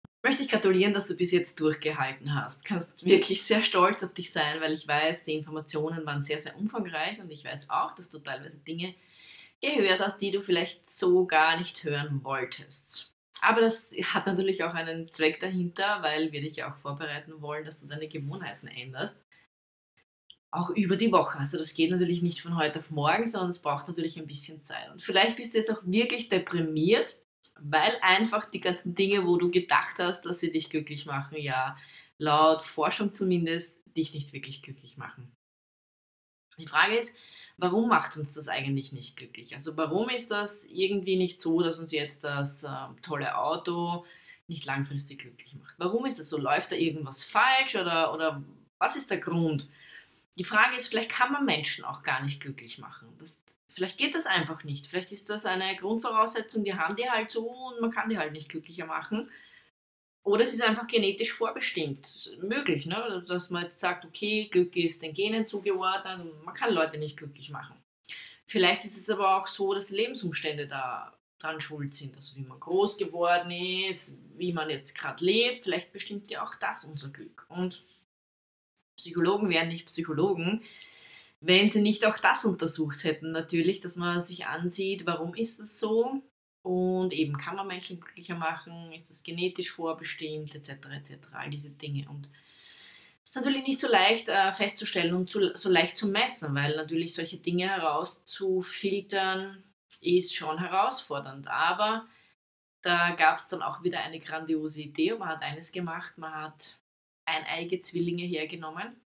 Ich 0.05 0.29
möchte 0.29 0.43
dich 0.43 0.53
gratulieren, 0.53 0.93
dass 0.93 1.07
du 1.07 1.17
bis 1.17 1.33
jetzt 1.33 1.59
durchgehalten 1.59 2.35
hast. 2.35 2.63
Du 2.63 2.69
kannst 2.69 3.05
wirklich 3.05 3.43
sehr 3.43 3.63
stolz 3.63 4.05
auf 4.05 4.13
dich 4.13 4.31
sein, 4.33 4.61
weil 4.61 4.75
ich 4.75 4.87
weiß, 4.87 5.25
die 5.25 5.35
Informationen 5.35 6.05
waren 6.05 6.23
sehr, 6.23 6.39
sehr 6.39 6.57
umfangreich 6.57 7.19
und 7.21 7.31
ich 7.31 7.45
weiß 7.45 7.71
auch, 7.71 7.95
dass 7.95 8.11
du 8.11 8.19
teilweise 8.19 8.59
Dinge 8.59 8.95
gehört 9.61 10.01
hast, 10.01 10.19
die 10.19 10.31
du 10.31 10.43
vielleicht 10.43 10.91
so 10.91 11.27
gar 11.27 11.59
nicht 11.59 11.85
hören 11.85 12.23
wolltest. 12.23 13.13
Aber 13.41 13.63
das 13.63 13.93
hat 14.13 14.27
natürlich 14.27 14.63
auch 14.63 14.75
einen 14.75 15.11
Zweck 15.11 15.41
dahinter, 15.41 16.03
weil 16.03 16.31
wir 16.33 16.43
dich 16.43 16.63
auch 16.65 16.77
vorbereiten 16.77 17.41
wollen, 17.41 17.65
dass 17.65 17.81
du 17.81 17.87
deine 17.87 18.07
Gewohnheiten 18.07 18.69
änderst 18.69 19.19
auch 20.51 20.71
über 20.71 20.97
die 20.97 21.13
Woche. 21.13 21.39
Also 21.39 21.59
das 21.59 21.75
geht 21.75 21.91
natürlich 21.91 22.23
nicht 22.23 22.43
von 22.43 22.57
heute 22.57 22.81
auf 22.81 22.91
morgen, 22.91 23.27
sondern 23.27 23.51
es 23.51 23.61
braucht 23.61 23.89
natürlich 23.89 24.19
ein 24.19 24.27
bisschen 24.27 24.63
Zeit. 24.63 24.91
Und 24.91 25.03
vielleicht 25.03 25.37
bist 25.37 25.55
du 25.55 25.59
jetzt 25.59 25.71
auch 25.71 25.83
wirklich 25.85 26.29
deprimiert, 26.29 27.17
weil 27.61 27.97
einfach 28.03 28.51
die 28.51 28.61
ganzen 28.61 28.95
Dinge, 28.95 29.27
wo 29.27 29.37
du 29.37 29.51
gedacht 29.51 29.97
hast, 29.99 30.23
dass 30.27 30.41
sie 30.41 30.51
dich 30.51 30.71
glücklich 30.71 31.07
machen, 31.07 31.39
ja, 31.39 31.77
laut 32.19 32.63
Forschung 32.63 33.15
zumindest, 33.15 33.77
dich 33.97 34.15
nicht 34.15 34.33
wirklich 34.33 34.63
glücklich 34.63 34.97
machen. 34.97 35.33
Die 36.59 36.67
Frage 36.67 36.97
ist, 36.97 37.17
warum 37.57 37.89
macht 37.89 38.17
uns 38.17 38.35
das 38.35 38.49
eigentlich 38.49 38.93
nicht 38.93 39.17
glücklich? 39.17 39.55
Also 39.55 39.77
warum 39.77 40.09
ist 40.09 40.31
das 40.31 40.65
irgendwie 40.65 41.17
nicht 41.17 41.41
so, 41.41 41.63
dass 41.63 41.79
uns 41.79 41.93
jetzt 41.93 42.25
das 42.25 42.65
äh, 42.65 42.69
tolle 43.03 43.39
Auto 43.39 44.05
nicht 44.47 44.65
langfristig 44.67 45.21
glücklich 45.21 45.55
macht? 45.55 45.77
Warum 45.79 46.07
ist 46.07 46.19
es 46.19 46.29
so? 46.29 46.39
Läuft 46.39 46.73
da 46.73 46.77
irgendwas 46.77 47.25
falsch 47.25 47.77
oder, 47.77 48.13
oder 48.13 48.43
was 48.79 48.97
ist 48.97 49.11
der 49.11 49.19
Grund? 49.19 49.69
Die 50.41 50.45
Frage 50.45 50.75
ist, 50.75 50.89
vielleicht 50.89 51.11
kann 51.11 51.33
man 51.33 51.45
Menschen 51.45 51.85
auch 51.85 52.03
gar 52.03 52.23
nicht 52.23 52.41
glücklich 52.41 52.79
machen. 52.79 53.15
Das, 53.19 53.43
vielleicht 53.69 53.99
geht 53.99 54.15
das 54.15 54.25
einfach 54.25 54.65
nicht. 54.65 54.87
Vielleicht 54.87 55.13
ist 55.13 55.29
das 55.29 55.45
eine 55.45 55.77
Grundvoraussetzung, 55.77 56.65
die 56.65 56.75
haben 56.75 56.97
die 56.97 57.11
halt 57.11 57.31
so 57.31 57.47
und 57.47 57.83
man 57.83 57.91
kann 57.91 58.09
die 58.09 58.17
halt 58.17 58.33
nicht 58.33 58.49
glücklicher 58.49 58.87
machen. 58.87 59.31
Oder 60.23 60.45
es 60.45 60.55
ist 60.55 60.63
einfach 60.63 60.87
genetisch 60.87 61.35
vorbestimmt. 61.35 62.39
Möglich, 62.41 62.87
ne? 62.87 63.23
dass 63.29 63.51
man 63.51 63.65
jetzt 63.65 63.81
sagt, 63.81 64.07
okay, 64.07 64.49
Glück 64.51 64.75
ist 64.77 65.03
den 65.03 65.13
Genen 65.13 65.47
zugeordnet 65.47 66.43
man 66.43 66.55
kann 66.55 66.73
Leute 66.73 66.97
nicht 66.97 67.19
glücklich 67.19 67.51
machen. 67.51 67.77
Vielleicht 68.47 68.87
ist 68.87 68.97
es 68.97 69.11
aber 69.11 69.37
auch 69.37 69.47
so, 69.47 69.75
dass 69.75 69.91
Lebensumstände 69.91 70.67
da 70.67 71.13
dran 71.39 71.61
schuld 71.61 71.93
sind. 71.93 72.17
Also 72.17 72.37
wie 72.37 72.45
man 72.45 72.59
groß 72.59 72.97
geworden 72.97 73.51
ist, 73.51 74.17
wie 74.39 74.55
man 74.55 74.71
jetzt 74.71 74.95
gerade 74.95 75.23
lebt. 75.23 75.65
Vielleicht 75.65 75.93
bestimmt 75.93 76.31
ja 76.31 76.43
auch 76.43 76.55
das 76.55 76.87
unser 76.87 77.11
Glück. 77.11 77.45
Und 77.51 77.85
Psychologen 79.01 79.49
wären 79.49 79.69
nicht 79.69 79.87
Psychologen, 79.87 80.63
wenn 81.41 81.71
sie 81.71 81.81
nicht 81.81 82.07
auch 82.07 82.19
das 82.19 82.45
untersucht 82.45 83.03
hätten, 83.05 83.33
natürlich, 83.33 83.81
dass 83.81 83.97
man 83.97 84.21
sich 84.21 84.47
ansieht, 84.47 85.07
warum 85.07 85.35
ist 85.35 85.59
das 85.59 85.81
so 85.81 86.23
und 86.63 87.13
eben 87.15 87.39
kann 87.39 87.57
man 87.57 87.67
Menschen 87.67 87.99
glücklicher 87.99 88.35
machen, 88.35 88.93
ist 88.93 89.09
das 89.09 89.23
genetisch 89.23 89.71
vorbestimmt, 89.71 90.55
etc., 90.55 90.73
etc., 90.93 91.17
all 91.33 91.49
diese 91.49 91.71
Dinge. 91.71 92.07
Und 92.11 92.31
es 93.25 93.31
ist 93.31 93.37
natürlich 93.37 93.67
nicht 93.67 93.81
so 93.81 93.89
leicht 93.89 94.29
äh, 94.29 94.53
festzustellen 94.53 95.15
und 95.15 95.31
zu, 95.31 95.57
so 95.57 95.71
leicht 95.71 95.97
zu 95.97 96.09
messen, 96.09 96.55
weil 96.55 96.77
natürlich 96.77 97.15
solche 97.15 97.39
Dinge 97.39 97.71
herauszufiltern 97.71 99.63
ist 100.03 100.35
schon 100.35 100.59
herausfordernd. 100.59 101.49
Aber 101.49 102.07
da 102.83 103.13
gab 103.13 103.39
es 103.39 103.49
dann 103.49 103.63
auch 103.63 103.83
wieder 103.83 104.01
eine 104.01 104.21
grandiose 104.21 104.83
Idee 104.83 105.13
und 105.13 105.21
man 105.21 105.29
hat 105.31 105.43
eines 105.43 105.73
gemacht, 105.73 106.19
man 106.19 106.35
hat 106.35 106.80
eineige 107.31 107.81
Zwillinge 107.81 108.25
hergenommen, 108.25 109.01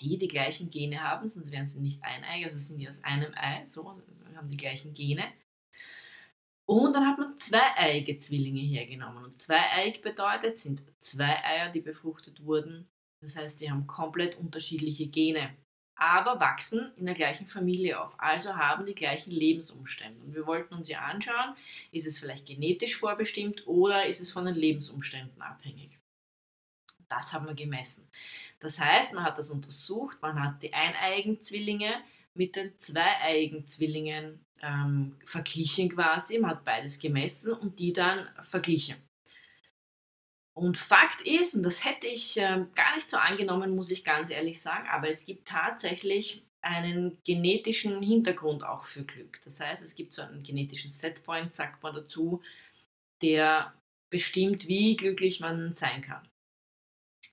die 0.00 0.18
die 0.18 0.28
gleichen 0.28 0.70
Gene 0.70 1.02
haben, 1.02 1.28
sonst 1.28 1.50
wären 1.50 1.66
sie 1.66 1.80
nicht 1.80 2.02
eineig, 2.02 2.44
also 2.44 2.58
sind 2.58 2.78
die 2.78 2.88
aus 2.88 3.02
einem 3.04 3.32
Ei, 3.34 3.64
so, 3.66 4.00
haben 4.36 4.48
die 4.48 4.56
gleichen 4.56 4.94
Gene. 4.94 5.24
Und 6.66 6.92
dann 6.92 7.06
hat 7.06 7.18
man 7.18 7.38
zweieige 7.38 8.18
Zwillinge 8.18 8.60
hergenommen. 8.60 9.24
Und 9.24 9.40
zweieig 9.40 10.02
bedeutet, 10.02 10.58
sind 10.58 10.82
zwei 11.00 11.42
Eier, 11.42 11.72
die 11.72 11.80
befruchtet 11.80 12.44
wurden. 12.44 12.86
Das 13.22 13.36
heißt, 13.36 13.60
die 13.60 13.70
haben 13.70 13.86
komplett 13.86 14.38
unterschiedliche 14.38 15.08
Gene, 15.08 15.56
aber 15.96 16.38
wachsen 16.38 16.92
in 16.96 17.06
der 17.06 17.14
gleichen 17.14 17.46
Familie 17.46 18.00
auf, 18.00 18.14
also 18.18 18.54
haben 18.54 18.86
die 18.86 18.94
gleichen 18.94 19.32
Lebensumstände. 19.32 20.22
Und 20.22 20.34
wir 20.34 20.46
wollten 20.46 20.74
uns 20.74 20.88
ja 20.88 21.00
anschauen, 21.00 21.56
ist 21.90 22.06
es 22.06 22.18
vielleicht 22.18 22.46
genetisch 22.46 22.96
vorbestimmt 22.96 23.66
oder 23.66 24.06
ist 24.06 24.20
es 24.20 24.30
von 24.30 24.44
den 24.44 24.54
Lebensumständen 24.54 25.42
abhängig. 25.42 25.97
Das 27.08 27.32
haben 27.32 27.46
wir 27.46 27.54
gemessen. 27.54 28.08
Das 28.60 28.78
heißt, 28.78 29.14
man 29.14 29.24
hat 29.24 29.38
das 29.38 29.50
untersucht, 29.50 30.20
man 30.20 30.42
hat 30.42 30.62
die 30.62 30.74
eineigen 30.74 31.40
Zwillinge 31.40 31.94
mit 32.34 32.56
den 32.56 32.78
zweieigen 32.78 33.66
Zwillingen 33.66 34.44
ähm, 34.62 35.16
verglichen 35.24 35.88
quasi, 35.88 36.38
man 36.38 36.50
hat 36.50 36.64
beides 36.64 36.98
gemessen 36.98 37.52
und 37.52 37.78
die 37.78 37.92
dann 37.92 38.28
verglichen. 38.42 38.96
Und 40.54 40.76
Fakt 40.76 41.22
ist, 41.22 41.54
und 41.54 41.62
das 41.62 41.84
hätte 41.84 42.08
ich 42.08 42.36
äh, 42.36 42.64
gar 42.74 42.96
nicht 42.96 43.08
so 43.08 43.16
angenommen, 43.16 43.76
muss 43.76 43.92
ich 43.92 44.04
ganz 44.04 44.30
ehrlich 44.30 44.60
sagen, 44.60 44.88
aber 44.88 45.08
es 45.08 45.24
gibt 45.24 45.46
tatsächlich 45.48 46.44
einen 46.60 47.18
genetischen 47.24 48.02
Hintergrund 48.02 48.64
auch 48.64 48.84
für 48.84 49.04
Glück. 49.04 49.40
Das 49.44 49.60
heißt, 49.60 49.84
es 49.84 49.94
gibt 49.94 50.12
so 50.12 50.22
einen 50.22 50.42
genetischen 50.42 50.90
Setpoint, 50.90 51.54
sagt 51.54 51.82
man 51.82 51.94
dazu, 51.94 52.42
der 53.22 53.72
bestimmt, 54.10 54.66
wie 54.66 54.96
glücklich 54.96 55.38
man 55.38 55.74
sein 55.74 56.02
kann. 56.02 56.28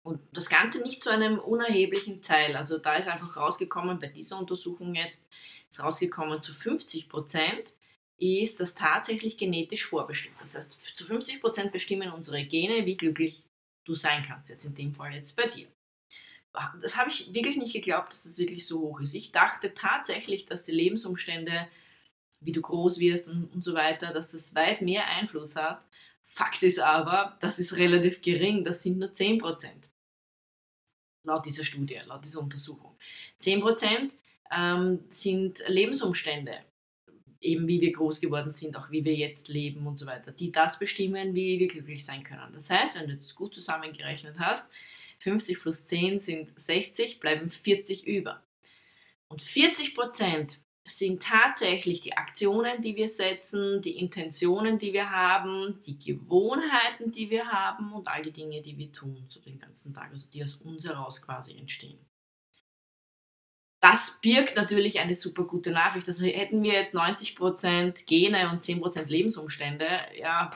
Und 0.05 0.21
das 0.33 0.49
Ganze 0.49 0.83
nicht 0.83 1.01
zu 1.01 1.09
einem 1.09 1.39
unerheblichen 1.39 2.21
Teil. 2.21 2.55
Also 2.55 2.77
da 2.77 2.93
ist 2.93 3.07
einfach 3.07 3.37
rausgekommen, 3.37 3.97
bei 3.97 4.05
dieser 4.05 4.37
Untersuchung 4.37 4.93
jetzt 4.93 5.23
ist 5.67 5.81
rausgekommen, 5.81 6.43
zu 6.43 6.53
50 6.53 7.09
Prozent 7.09 7.73
ist 8.19 8.59
das 8.59 8.75
tatsächlich 8.75 9.35
genetisch 9.35 9.83
vorbestimmt. 9.87 10.35
Das 10.39 10.53
heißt, 10.53 10.79
zu 10.95 11.05
50 11.05 11.41
Prozent 11.41 11.71
bestimmen 11.71 12.11
unsere 12.11 12.45
Gene, 12.45 12.85
wie 12.85 12.97
glücklich 12.97 13.45
du 13.83 13.95
sein 13.95 14.21
kannst, 14.21 14.49
jetzt 14.49 14.63
in 14.65 14.75
dem 14.75 14.93
Fall 14.93 15.15
jetzt 15.15 15.35
bei 15.35 15.47
dir. 15.47 15.67
das 16.83 16.97
habe 16.97 17.09
ich 17.09 17.33
wirklich 17.33 17.57
nicht 17.57 17.73
geglaubt, 17.73 18.13
dass 18.13 18.25
das 18.25 18.37
wirklich 18.37 18.67
so 18.67 18.81
hoch 18.81 19.01
ist. 19.01 19.15
Ich 19.15 19.31
dachte 19.31 19.73
tatsächlich, 19.73 20.45
dass 20.45 20.65
die 20.65 20.71
Lebensumstände, 20.71 21.67
wie 22.41 22.51
du 22.51 22.61
groß 22.61 22.99
wirst 22.99 23.27
und, 23.27 23.51
und 23.51 23.63
so 23.63 23.73
weiter, 23.73 24.13
dass 24.13 24.29
das 24.29 24.53
weit 24.53 24.83
mehr 24.83 25.07
Einfluss 25.07 25.55
hat. 25.55 25.83
Fakt 26.21 26.61
ist 26.61 26.79
aber, 26.79 27.37
das 27.39 27.57
ist 27.57 27.77
relativ 27.77 28.21
gering, 28.21 28.63
das 28.63 28.83
sind 28.83 28.99
nur 28.99 29.09
10%. 29.09 29.89
Laut 31.25 31.45
dieser 31.45 31.65
Studie, 31.65 31.99
laut 32.05 32.23
dieser 32.23 32.39
Untersuchung. 32.39 32.95
10% 33.41 34.09
ähm, 34.55 34.99
sind 35.09 35.63
Lebensumstände, 35.67 36.57
eben 37.41 37.67
wie 37.67 37.81
wir 37.81 37.91
groß 37.91 38.21
geworden 38.21 38.51
sind, 38.51 38.77
auch 38.77 38.91
wie 38.91 39.03
wir 39.03 39.15
jetzt 39.15 39.47
leben 39.47 39.85
und 39.87 39.97
so 39.97 40.05
weiter, 40.05 40.31
die 40.31 40.51
das 40.51 40.79
bestimmen, 40.79 41.35
wie 41.35 41.59
wir 41.59 41.67
glücklich 41.67 42.05
sein 42.05 42.23
können. 42.23 42.53
Das 42.53 42.69
heißt, 42.69 42.95
wenn 42.95 43.07
du 43.07 43.13
jetzt 43.13 43.35
gut 43.35 43.53
zusammengerechnet 43.53 44.35
hast, 44.39 44.71
50 45.19 45.59
plus 45.59 45.85
10 45.85 46.19
sind 46.19 46.59
60, 46.59 47.19
bleiben 47.19 47.49
40 47.49 48.05
über. 48.05 48.43
Und 49.27 49.41
40 49.41 49.95
Prozent 49.95 50.59
sind 50.87 51.23
tatsächlich 51.23 52.01
die 52.01 52.15
Aktionen, 52.15 52.81
die 52.81 52.95
wir 52.95 53.09
setzen, 53.09 53.81
die 53.81 53.97
Intentionen, 53.97 54.77
die 54.77 54.93
wir 54.93 55.09
haben, 55.09 55.81
die 55.81 55.97
Gewohnheiten, 55.97 57.11
die 57.11 57.29
wir 57.29 57.47
haben 57.51 57.91
und 57.91 58.07
all 58.07 58.21
die 58.21 58.31
Dinge, 58.31 58.61
die 58.61 58.77
wir 58.77 58.91
tun, 58.91 59.25
so 59.27 59.39
den 59.39 59.59
ganzen 59.59 59.93
Tag, 59.93 60.11
also 60.11 60.29
die 60.29 60.43
aus 60.43 60.55
uns 60.55 60.85
heraus 60.85 61.21
quasi 61.21 61.57
entstehen. 61.57 61.97
Das 63.81 64.19
birgt 64.21 64.55
natürlich 64.55 64.99
eine 64.99 65.15
super 65.15 65.43
gute 65.43 65.71
Nachricht. 65.71 66.07
Also 66.07 66.25
hätten 66.25 66.63
wir 66.63 66.73
jetzt 66.73 66.95
90% 66.95 68.05
Gene 68.05 68.49
und 68.49 68.63
10% 68.63 69.09
Lebensumstände, 69.09 69.87
ja, 70.17 70.51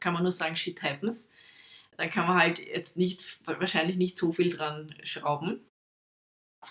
kann 0.00 0.14
man 0.14 0.22
nur 0.22 0.32
sagen, 0.32 0.56
shit 0.56 0.82
happens 0.82 1.32
dann 1.96 2.10
kann 2.10 2.26
man 2.26 2.36
halt 2.36 2.58
jetzt 2.58 2.96
nicht, 2.96 3.38
wahrscheinlich 3.46 3.96
nicht 3.96 4.16
so 4.16 4.32
viel 4.32 4.50
dran 4.50 4.94
schrauben. 5.02 5.64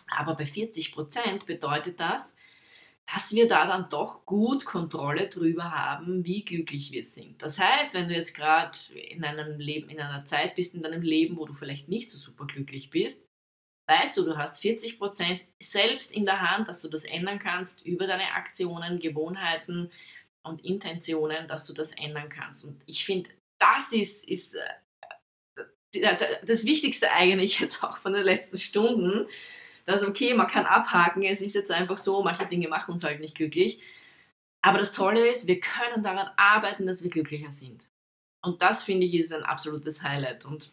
Aber 0.10 0.36
bei 0.36 0.46
40 0.46 0.94
Prozent 0.94 1.46
bedeutet 1.46 2.00
das, 2.00 2.36
dass 3.08 3.34
wir 3.34 3.48
da 3.48 3.68
dann 3.68 3.90
doch 3.90 4.26
gut 4.26 4.66
Kontrolle 4.66 5.28
drüber 5.30 5.72
haben, 5.72 6.24
wie 6.24 6.46
glücklich 6.46 6.92
wir 6.92 7.04
sind. 7.04 7.42
Das 7.42 7.60
heißt, 7.60 7.94
wenn 7.94 8.08
du 8.08 8.16
jetzt 8.16 8.34
gerade 8.34 8.78
in 8.94 9.24
einem 9.24 9.60
Leben, 9.60 9.90
in 9.90 10.00
einer 10.00 10.26
Zeit 10.26 10.56
bist 10.56 10.76
in 10.76 10.82
deinem 10.82 11.02
Leben, 11.02 11.38
wo 11.38 11.46
du 11.46 11.54
vielleicht 11.54 11.90
nicht 11.90 12.10
so 12.10 12.18
super 12.18 12.46
glücklich 12.46 12.90
bist, 12.90 13.26
weißt 13.90 14.18
du, 14.18 14.24
du 14.24 14.38
hast 14.38 14.62
40 14.62 14.98
Prozent 14.98 15.42
selbst 15.62 16.14
in 16.14 16.26
der 16.26 16.40
Hand, 16.40 16.70
dass 16.70 16.82
du 16.82 16.88
das 16.88 17.04
ändern 17.04 17.40
kannst 17.40 17.86
über 17.86 18.08
deine 18.08 18.32
Aktionen, 18.34 19.00
Gewohnheiten 19.00 19.92
und 20.44 20.64
Intentionen, 20.64 21.48
dass 21.48 21.68
du 21.68 21.74
das 21.74 21.92
ändern 21.94 22.30
kannst. 22.30 22.64
Und 22.64 22.82
ich 22.86 23.04
finde, 23.06 23.30
das 23.60 23.92
ist, 23.92 24.28
ist 24.28 24.56
äh, 24.56 26.40
das 26.46 26.66
Wichtigste 26.66 27.12
eigentlich 27.12 27.60
jetzt 27.60 27.84
auch 27.84 27.98
von 27.98 28.14
den 28.14 28.24
letzten 28.24 28.58
Stunden, 28.58 29.28
dass 29.92 30.04
okay, 30.04 30.34
man 30.34 30.48
kann 30.48 30.66
abhaken, 30.66 31.24
es 31.24 31.42
ist 31.42 31.56
jetzt 31.56 31.72
einfach 31.72 31.98
so, 31.98 32.24
manche 32.24 32.46
Dinge 32.46 32.68
machen 32.68 32.94
uns 32.94 33.04
halt 33.04 33.20
nicht 33.20 33.36
glücklich. 33.36 33.82
Aber 34.62 34.78
das 34.78 34.92
Tolle 34.92 35.28
ist, 35.30 35.48
wir 35.48 35.60
können 35.60 36.04
daran 36.04 36.30
arbeiten, 36.38 36.86
dass 36.86 37.04
wir 37.04 37.10
glücklicher 37.10 37.52
sind. 37.52 37.88
Und 38.42 38.62
das 38.62 38.84
finde 38.84 39.08
ich 39.08 39.16
ist 39.16 39.34
ein 39.34 39.44
absolutes 39.44 40.04
Highlight. 40.04 40.46
Und 40.46 40.70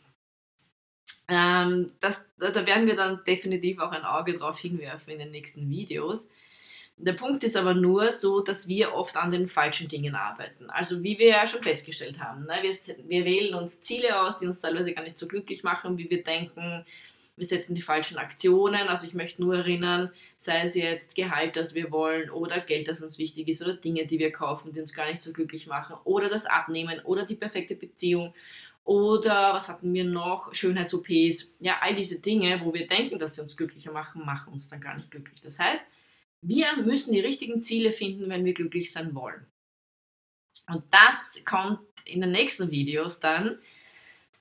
ähm, 1.29 1.93
das, 2.01 2.31
da 2.39 2.67
werden 2.67 2.87
wir 2.87 2.97
dann 2.97 3.25
definitiv 3.25 3.79
auch 3.79 3.93
ein 3.93 4.05
Auge 4.05 4.39
drauf 4.39 4.59
hinwerfen 4.59 5.13
in 5.13 5.19
den 5.19 5.31
nächsten 5.31 5.69
Videos. 5.69 6.29
Der 7.01 7.13
Punkt 7.13 7.45
ist 7.45 7.57
aber 7.57 7.75
nur 7.75 8.13
so, 8.13 8.41
dass 8.41 8.67
wir 8.67 8.95
oft 8.95 9.17
an 9.17 9.31
den 9.31 9.47
falschen 9.47 9.89
Dingen 9.89 10.17
arbeiten. 10.17 10.69
Also 10.69 11.03
wie 11.05 11.19
wir 11.19 11.29
ja 11.29 11.47
schon 11.47 11.63
festgestellt 11.63 12.19
haben, 12.19 12.47
ne? 12.47 12.59
wir, 12.63 12.75
wir 13.07 13.25
wählen 13.25 13.55
uns 13.55 13.81
Ziele 13.81 14.21
aus, 14.21 14.39
die 14.39 14.47
uns 14.47 14.61
teilweise 14.61 14.93
gar 14.95 15.05
nicht 15.05 15.17
so 15.17 15.29
glücklich 15.29 15.63
machen, 15.63 15.97
wie 15.97 16.11
wir 16.11 16.25
denken. 16.25 16.85
Wir 17.39 17.47
setzen 17.47 17.75
die 17.75 17.83
falschen 17.83 18.19
Aktionen. 18.19 18.89
Also 18.89 19.07
ich 19.07 19.15
möchte 19.15 19.43
nur 19.43 19.57
erinnern, 19.57 20.11
sei 20.37 20.63
es 20.63 20.75
jetzt 20.75 21.15
Gehalt, 21.15 21.57
das 21.57 21.75
wir 21.75 21.91
wollen, 21.91 22.31
oder 22.31 22.61
Geld, 22.61 22.89
das 22.89 23.03
uns 23.03 23.19
wichtig 23.19 23.49
ist, 23.49 23.63
oder 23.63 23.75
Dinge, 23.75 24.07
die 24.07 24.19
wir 24.19 24.33
kaufen, 24.33 24.73
die 24.73 24.81
uns 24.81 24.93
gar 24.93 25.09
nicht 25.09 25.23
so 25.23 25.33
glücklich 25.33 25.67
machen, 25.67 25.97
oder 26.05 26.29
das 26.29 26.47
Abnehmen, 26.47 27.01
oder 27.05 27.25
die 27.25 27.37
perfekte 27.37 27.75
Beziehung, 27.75 28.35
oder 28.89 29.53
was 29.53 29.69
hatten 29.69 29.93
wir 29.93 30.05
noch? 30.05 30.55
Schönheits-OPs. 30.55 31.55
Ja, 31.61 31.79
all 31.83 31.95
diese 31.95 32.21
Dinge, 32.21 32.63
wo 32.65 32.73
wir 32.73 32.87
denken, 32.87 33.19
dass 33.19 33.35
sie 33.35 33.43
uns 33.43 33.55
glücklicher 33.55 33.93
machen, 33.93 34.25
machen 34.25 34.55
uns 34.55 34.71
dann 34.71 34.81
gar 34.81 34.97
nicht 34.97 35.11
glücklich. 35.11 35.43
Das 35.43 35.59
heißt, 35.59 35.85
wir 36.41 36.75
müssen 36.79 37.13
die 37.13 37.21
richtigen 37.21 37.63
Ziele 37.63 37.93
finden, 37.93 38.31
wenn 38.31 38.47
wir 38.47 38.55
glücklich 38.55 38.91
sein 38.91 39.15
wollen. 39.15 39.45
Und 40.69 40.85
das 40.91 41.43
kommt 41.45 41.81
in 42.07 42.23
den 42.23 42.33
nächsten 42.33 42.71
Videos 42.71 43.21
dann, 43.21 43.59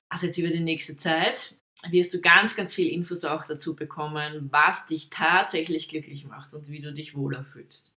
also 0.08 0.26
jetzt 0.26 0.38
über 0.38 0.48
die 0.48 0.60
nächste 0.60 0.96
Zeit, 0.96 1.57
wirst 1.90 2.12
du 2.12 2.20
ganz, 2.20 2.56
ganz 2.56 2.74
viel 2.74 2.92
Infos 2.92 3.24
auch 3.24 3.46
dazu 3.46 3.76
bekommen, 3.76 4.48
was 4.50 4.86
dich 4.86 5.10
tatsächlich 5.10 5.88
glücklich 5.88 6.24
macht 6.24 6.54
und 6.54 6.68
wie 6.68 6.80
du 6.80 6.92
dich 6.92 7.16
wohler 7.16 7.44
fühlst. 7.44 7.94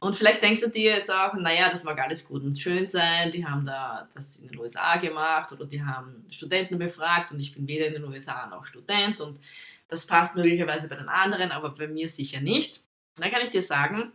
Und 0.00 0.16
vielleicht 0.16 0.42
denkst 0.42 0.62
du 0.62 0.68
dir 0.68 0.90
jetzt 0.90 1.12
auch, 1.12 1.34
naja, 1.34 1.70
das 1.70 1.84
mag 1.84 2.00
alles 2.00 2.24
gut 2.24 2.42
und 2.42 2.58
schön 2.58 2.88
sein, 2.88 3.30
die 3.30 3.46
haben 3.46 3.64
da 3.64 4.08
das 4.14 4.36
in 4.38 4.48
den 4.48 4.58
USA 4.58 4.96
gemacht 4.96 5.52
oder 5.52 5.64
die 5.64 5.84
haben 5.84 6.26
Studenten 6.28 6.78
befragt 6.78 7.30
und 7.30 7.38
ich 7.38 7.54
bin 7.54 7.68
weder 7.68 7.86
in 7.86 7.92
den 7.92 8.04
USA 8.04 8.48
noch 8.48 8.66
Student 8.66 9.20
und 9.20 9.38
das 9.86 10.06
passt 10.06 10.34
möglicherweise 10.34 10.88
bei 10.88 10.96
den 10.96 11.08
anderen, 11.08 11.52
aber 11.52 11.70
bei 11.70 11.86
mir 11.86 12.08
sicher 12.08 12.40
nicht. 12.40 12.82
Da 13.14 13.28
kann 13.28 13.42
ich 13.42 13.50
dir 13.50 13.62
sagen, 13.62 14.10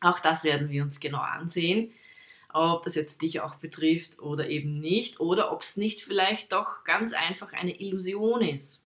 auch 0.00 0.20
das 0.20 0.44
werden 0.44 0.70
wir 0.70 0.82
uns 0.82 1.00
genau 1.00 1.18
ansehen, 1.20 1.92
ob 2.54 2.84
das 2.84 2.94
jetzt 2.94 3.20
dich 3.20 3.40
auch 3.40 3.56
betrifft 3.56 4.20
oder 4.20 4.48
eben 4.48 4.74
nicht, 4.74 5.20
oder 5.20 5.52
ob 5.52 5.62
es 5.62 5.76
nicht 5.76 6.02
vielleicht 6.02 6.52
doch 6.52 6.84
ganz 6.84 7.12
einfach 7.12 7.52
eine 7.52 7.78
Illusion 7.80 8.40
ist. 8.42 8.86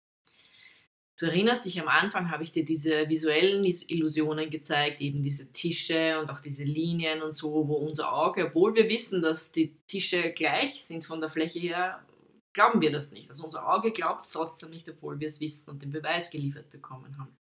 Du 1.17 1.27
erinnerst 1.27 1.65
dich, 1.65 1.79
am 1.79 1.87
Anfang 1.87 2.31
habe 2.31 2.43
ich 2.43 2.51
dir 2.51 2.65
diese 2.65 3.07
visuellen 3.07 3.63
Illusionen 3.63 4.49
gezeigt, 4.49 4.99
eben 5.01 5.21
diese 5.21 5.51
Tische 5.53 6.19
und 6.19 6.31
auch 6.31 6.39
diese 6.39 6.63
Linien 6.63 7.21
und 7.21 7.35
so, 7.35 7.67
wo 7.67 7.75
unser 7.75 8.11
Auge, 8.11 8.47
obwohl 8.47 8.73
wir 8.73 8.89
wissen, 8.89 9.21
dass 9.21 9.51
die 9.51 9.75
Tische 9.85 10.31
gleich 10.31 10.83
sind 10.83 11.05
von 11.05 11.21
der 11.21 11.29
Fläche 11.29 11.59
her, 11.59 12.03
glauben 12.53 12.81
wir 12.81 12.91
das 12.91 13.11
nicht. 13.11 13.29
Also 13.29 13.45
unser 13.45 13.71
Auge 13.71 13.91
glaubt 13.91 14.25
es 14.25 14.31
trotzdem 14.31 14.71
nicht, 14.71 14.89
obwohl 14.89 15.19
wir 15.19 15.27
es 15.27 15.39
wissen 15.39 15.69
und 15.69 15.83
den 15.83 15.91
Beweis 15.91 16.31
geliefert 16.31 16.71
bekommen 16.71 17.15
haben. 17.19 17.37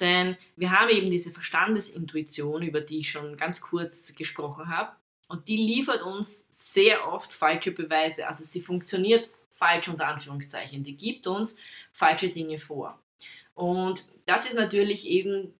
Denn 0.00 0.36
wir 0.56 0.72
haben 0.72 0.90
eben 0.90 1.12
diese 1.12 1.30
Verstandesintuition, 1.30 2.62
über 2.62 2.80
die 2.80 2.98
ich 2.98 3.10
schon 3.12 3.36
ganz 3.36 3.60
kurz 3.60 4.16
gesprochen 4.16 4.68
habe. 4.68 4.96
Und 5.28 5.46
die 5.48 5.56
liefert 5.56 6.02
uns 6.02 6.48
sehr 6.50 7.06
oft 7.06 7.32
falsche 7.32 7.70
Beweise. 7.70 8.26
Also 8.26 8.44
sie 8.44 8.62
funktioniert 8.62 9.30
falsch 9.50 9.88
unter 9.88 10.06
Anführungszeichen. 10.06 10.82
Die 10.82 10.96
gibt 10.96 11.26
uns 11.26 11.56
falsche 11.92 12.30
Dinge 12.30 12.58
vor. 12.58 12.98
Und 13.54 14.08
das 14.24 14.46
ist 14.46 14.54
natürlich 14.54 15.06
eben 15.06 15.54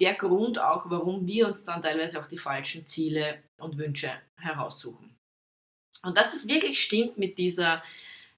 der 0.00 0.14
Grund 0.14 0.58
auch, 0.58 0.90
warum 0.90 1.26
wir 1.26 1.46
uns 1.46 1.64
dann 1.64 1.80
teilweise 1.80 2.20
auch 2.20 2.26
die 2.26 2.38
falschen 2.38 2.86
Ziele 2.86 3.42
und 3.56 3.78
Wünsche 3.78 4.10
heraussuchen. 4.36 5.16
Und 6.02 6.18
dass 6.18 6.34
es 6.34 6.48
wirklich 6.48 6.82
stimmt 6.82 7.16
mit 7.16 7.38
dieser 7.38 7.82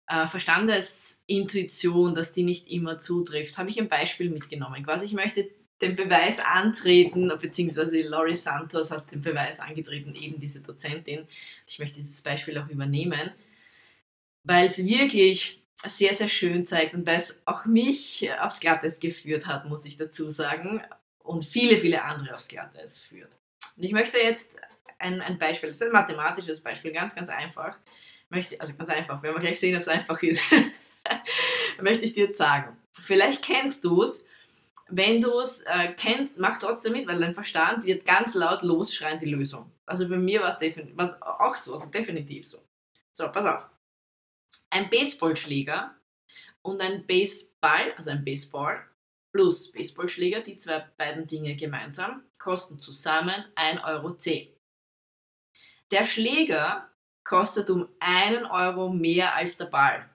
äh, 0.07 0.27
Verstandesintuition, 0.27 2.14
dass 2.14 2.33
die 2.33 2.45
nicht 2.45 2.69
immer 2.69 3.01
zutrifft, 3.01 3.59
habe 3.59 3.71
ich 3.71 3.81
ein 3.81 3.88
Beispiel 3.88 4.31
mitgenommen. 4.31 4.85
Quasi, 4.85 5.07
ich 5.07 5.12
möchte 5.12 5.51
den 5.81 5.97
Beweis 5.97 6.41
antreten, 6.41 7.33
beziehungsweise 7.41 8.01
Laurie 8.01 8.35
Santos 8.35 8.91
hat 8.91 9.11
den 9.12 9.23
Beweis 9.23 9.61
angetreten, 9.61 10.14
eben 10.14 10.41
diese 10.41 10.61
Dozentin. 10.61 11.27
Ich 11.67 11.79
möchte 11.79 11.97
dieses 11.97 12.23
Beispiel 12.23 12.59
auch 12.59 12.69
übernehmen, 12.69 13.31
weil 14.43 14.67
es 14.67 14.85
wirklich 14.85 15.62
sehr, 15.85 16.14
sehr 16.14 16.29
schön 16.29 16.67
zeigt 16.67 16.95
und 16.95 17.07
weil 17.07 17.19
es 17.19 17.43
auch 17.45 17.64
mich 17.64 18.29
aufs 18.41 18.59
Glatteis 18.59 18.99
geführt 18.99 19.47
hat, 19.47 19.69
muss 19.69 19.85
ich 19.85 19.97
dazu 19.97 20.31
sagen, 20.31 20.83
und 21.23 21.45
viele, 21.45 21.77
viele 21.77 22.03
andere 22.03 22.33
aufs 22.33 22.49
Glatteis 22.49 22.99
führt. 22.99 23.31
Und 23.77 23.85
ich 23.85 23.93
möchte 23.93 24.19
jetzt 24.19 24.57
ein, 24.99 25.21
ein 25.21 25.38
Beispiel, 25.38 25.69
das 25.69 25.81
ist 25.81 25.87
ein 25.87 25.93
mathematisches 25.93 26.61
Beispiel, 26.61 26.91
ganz, 26.91 27.14
ganz 27.14 27.29
einfach 27.29 27.79
möchte, 28.31 28.61
also 28.61 28.75
ganz 28.75 28.91
einfach, 28.91 29.23
wenn 29.23 29.35
wir 29.35 29.41
gleich 29.41 29.61
sehen, 29.61 29.75
ob 29.77 29.83
es 29.83 29.88
einfach 29.88 30.23
ist, 30.23 30.45
möchte 31.81 32.05
ich 32.05 32.14
dir 32.14 32.27
jetzt 32.27 32.38
sagen. 32.38 32.77
Vielleicht 32.93 33.45
kennst 33.45 33.85
du 33.85 34.03
es. 34.03 34.27
Wenn 34.88 35.20
du 35.20 35.38
es 35.40 35.62
äh, 35.62 35.92
kennst, 35.96 36.38
mach 36.38 36.59
trotzdem 36.59 36.92
mit, 36.92 37.07
weil 37.07 37.20
dein 37.20 37.35
Verstand 37.35 37.85
wird 37.85 38.07
ganz 38.07 38.35
laut 38.35 38.62
losschreien 38.62 39.18
die 39.18 39.27
Lösung. 39.27 39.70
Also 39.87 40.09
bei 40.09 40.16
mir 40.16 40.42
war 40.42 40.59
es 40.59 41.22
auch 41.22 41.57
so, 41.57 41.74
also 41.74 41.87
definitiv 41.90 42.46
so. 42.46 42.59
So, 43.12 43.31
pass 43.31 43.44
auf. 43.44 43.66
Ein 44.70 44.88
Baseballschläger 44.88 45.94
und 46.62 46.81
ein 46.81 47.07
Baseball, 47.07 47.92
also 47.96 48.11
ein 48.11 48.24
Baseball 48.24 48.85
plus 49.33 49.70
Baseballschläger, 49.72 50.40
die 50.40 50.59
zwei 50.59 50.81
beiden 50.96 51.27
Dinge 51.27 51.55
gemeinsam, 51.57 52.24
kosten 52.38 52.79
zusammen 52.81 53.44
1,10 53.57 53.85
Euro. 53.85 54.16
Der 55.90 56.05
Schläger 56.05 56.90
kostet 57.24 57.68
um 57.70 57.88
einen 58.01 58.46
Euro 58.46 58.88
mehr 58.88 59.35
als 59.35 59.57
der 59.59 59.66
Ball. 59.66 60.09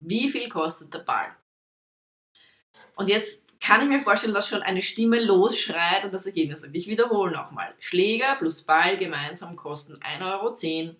Wie 0.00 0.28
viel 0.28 0.48
kostet 0.48 0.94
der 0.94 1.00
Ball? 1.00 1.34
Und 2.94 3.08
jetzt 3.08 3.47
kann 3.60 3.82
ich 3.82 3.88
mir 3.88 4.00
vorstellen, 4.00 4.34
dass 4.34 4.48
schon 4.48 4.62
eine 4.62 4.82
Stimme 4.82 5.20
losschreit 5.20 6.04
und 6.04 6.14
das 6.14 6.26
Ergebnis 6.26 6.60
sagt. 6.60 6.74
Ich 6.76 6.86
wiederhole 6.86 7.32
nochmal. 7.32 7.74
Schläger 7.78 8.36
plus 8.36 8.62
Ball 8.62 8.96
gemeinsam 8.96 9.56
kosten 9.56 9.96
1,10 9.96 10.32
Euro. 10.32 10.96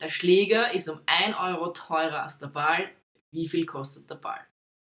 Der 0.00 0.08
Schläger 0.08 0.72
ist 0.72 0.88
um 0.88 1.00
1 1.06 1.36
Euro 1.38 1.68
teurer 1.68 2.22
als 2.22 2.38
der 2.38 2.48
Ball. 2.48 2.90
Wie 3.30 3.48
viel 3.48 3.66
kostet 3.66 4.08
der 4.10 4.16
Ball? 4.16 4.40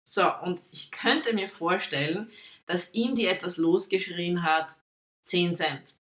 So, 0.05 0.31
und 0.43 0.61
ich 0.71 0.91
könnte 0.91 1.33
mir 1.33 1.49
vorstellen, 1.49 2.31
dass 2.67 2.89
in 2.89 3.15
dir 3.17 3.31
etwas 3.31 3.57
losgeschrien 3.57 4.43
hat, 4.43 4.77
10 5.23 5.57
Cent. 5.57 5.95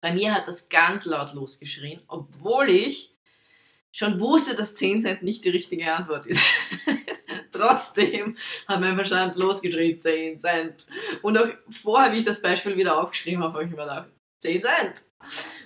Bei 0.00 0.12
mir 0.12 0.34
hat 0.34 0.48
das 0.48 0.68
ganz 0.68 1.04
laut 1.04 1.34
losgeschrien, 1.34 2.00
obwohl 2.08 2.70
ich 2.70 3.14
schon 3.92 4.18
wusste, 4.20 4.56
dass 4.56 4.74
10 4.74 5.02
Cent 5.02 5.22
nicht 5.22 5.44
die 5.44 5.50
richtige 5.50 5.92
Antwort 5.92 6.26
ist. 6.26 6.42
Trotzdem 7.62 8.36
hat 8.66 8.80
mein 8.80 8.96
Verstand 8.96 9.36
losgeschrien, 9.36 10.00
10 10.00 10.38
Cent. 10.38 10.86
Und 11.22 11.38
auch 11.38 11.46
vorher, 11.70 12.12
wie 12.12 12.18
ich 12.18 12.24
das 12.24 12.42
Beispiel 12.42 12.76
wieder 12.76 13.00
aufgeschrieben 13.00 13.42
habe, 13.42 13.54
habe 13.54 13.64
ich 13.64 13.70
mir 13.70 13.76
gedacht, 13.76 14.08
10 14.40 14.62
Cent. 14.62 15.04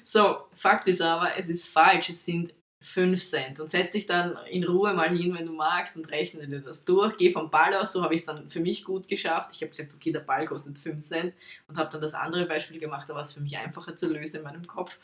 So, 0.05 0.45
Fakt 0.55 0.89
ist 0.89 1.01
aber, 1.01 1.37
es 1.39 1.49
ist 1.49 1.69
falsch. 1.69 2.11
Es 2.11 2.25
sind 2.27 2.53
5 2.83 3.25
Cent 3.25 3.61
und 3.61 3.71
setz 3.71 3.93
dich 3.93 4.05
dann 4.05 4.37
in 4.51 4.65
Ruhe 4.65 4.93
mal 4.93 5.09
hin, 5.09 5.35
wenn 5.35 5.47
du 5.47 5.53
magst 5.53 5.97
und 5.97 6.11
rechne 6.11 6.47
dir 6.47 6.61
das 6.61 6.85
durch. 6.85 7.17
Geh 7.17 7.33
vom 7.33 7.51
Ball 7.51 7.75
aus, 7.75 7.95
so 7.95 8.03
habe 8.03 8.15
ich 8.15 8.21
es 8.21 8.27
dann 8.27 8.51
für 8.51 8.61
mich 8.61 8.85
gut 8.85 9.09
geschafft. 9.09 9.53
Ich 9.55 9.63
habe 9.63 9.71
gesagt, 9.71 9.95
okay, 9.95 10.13
der 10.13 10.21
Ball 10.21 10.47
kostet 10.47 10.79
5 10.79 11.03
Cent 11.03 11.35
und 11.67 11.79
habe 11.79 11.91
dann 11.91 12.03
das 12.03 12.13
andere 12.13 12.45
Beispiel 12.45 12.79
gemacht, 12.79 13.09
da 13.09 13.15
war 13.15 13.23
es 13.23 13.33
für 13.33 13.41
mich 13.41 13.57
einfacher 13.57 13.97
zu 13.97 14.07
lösen 14.07 14.37
in 14.37 14.43
meinem 14.43 14.67
Kopf. 14.67 14.99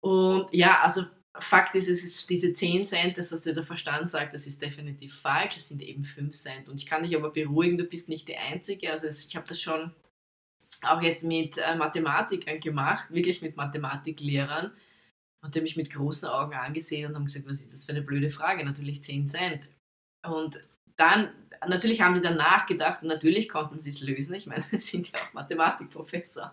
Und 0.00 0.52
ja, 0.52 0.80
also 0.82 1.04
Fakt 1.40 1.74
ist, 1.74 1.88
es 1.88 2.04
ist 2.04 2.28
diese 2.30 2.52
10 2.52 2.84
Cent, 2.84 3.18
das, 3.18 3.32
was 3.32 3.42
dir 3.42 3.54
der 3.54 3.64
Verstand 3.64 4.10
sagt, 4.10 4.34
das 4.34 4.46
ist 4.46 4.62
definitiv 4.62 5.20
falsch. 5.20 5.56
Es 5.56 5.68
sind 5.68 5.82
eben 5.82 6.04
5 6.04 6.34
Cent. 6.34 6.68
Und 6.68 6.76
ich 6.76 6.86
kann 6.86 7.02
dich 7.02 7.16
aber 7.16 7.30
beruhigen, 7.30 7.78
du 7.78 7.84
bist 7.84 8.08
nicht 8.08 8.28
die 8.28 8.36
Einzige. 8.36 8.90
Also 8.90 9.08
ich 9.08 9.36
habe 9.36 9.48
das 9.48 9.60
schon 9.60 9.92
auch 10.82 11.02
jetzt 11.02 11.24
mit 11.24 11.58
äh, 11.58 11.76
Mathematikern 11.76 12.60
gemacht, 12.60 13.10
wirklich 13.10 13.42
mit 13.42 13.56
Mathematiklehrern 13.56 14.72
und 15.42 15.54
die 15.54 15.60
haben 15.60 15.64
mich 15.64 15.76
mit 15.76 15.90
großen 15.92 16.28
Augen 16.28 16.54
angesehen 16.54 17.08
und 17.08 17.14
haben 17.14 17.26
gesagt, 17.26 17.46
was 17.46 17.60
ist 17.60 17.72
das 17.72 17.84
für 17.84 17.92
eine 17.92 18.02
blöde 18.02 18.30
Frage? 18.30 18.64
Natürlich 18.64 19.02
10 19.02 19.26
Cent. 19.26 19.68
Und 20.26 20.58
dann, 20.98 21.30
natürlich 21.66 22.02
haben 22.02 22.14
die 22.14 22.20
dann 22.20 22.36
nachgedacht 22.36 23.02
und 23.02 23.08
natürlich 23.08 23.48
konnten 23.48 23.80
sie 23.80 23.90
es 23.90 24.02
lösen. 24.02 24.34
Ich 24.34 24.46
meine, 24.46 24.62
sie 24.70 24.78
sind 24.78 25.10
ja 25.10 25.20
auch 25.20 25.32
Mathematikprofessor. 25.32 26.52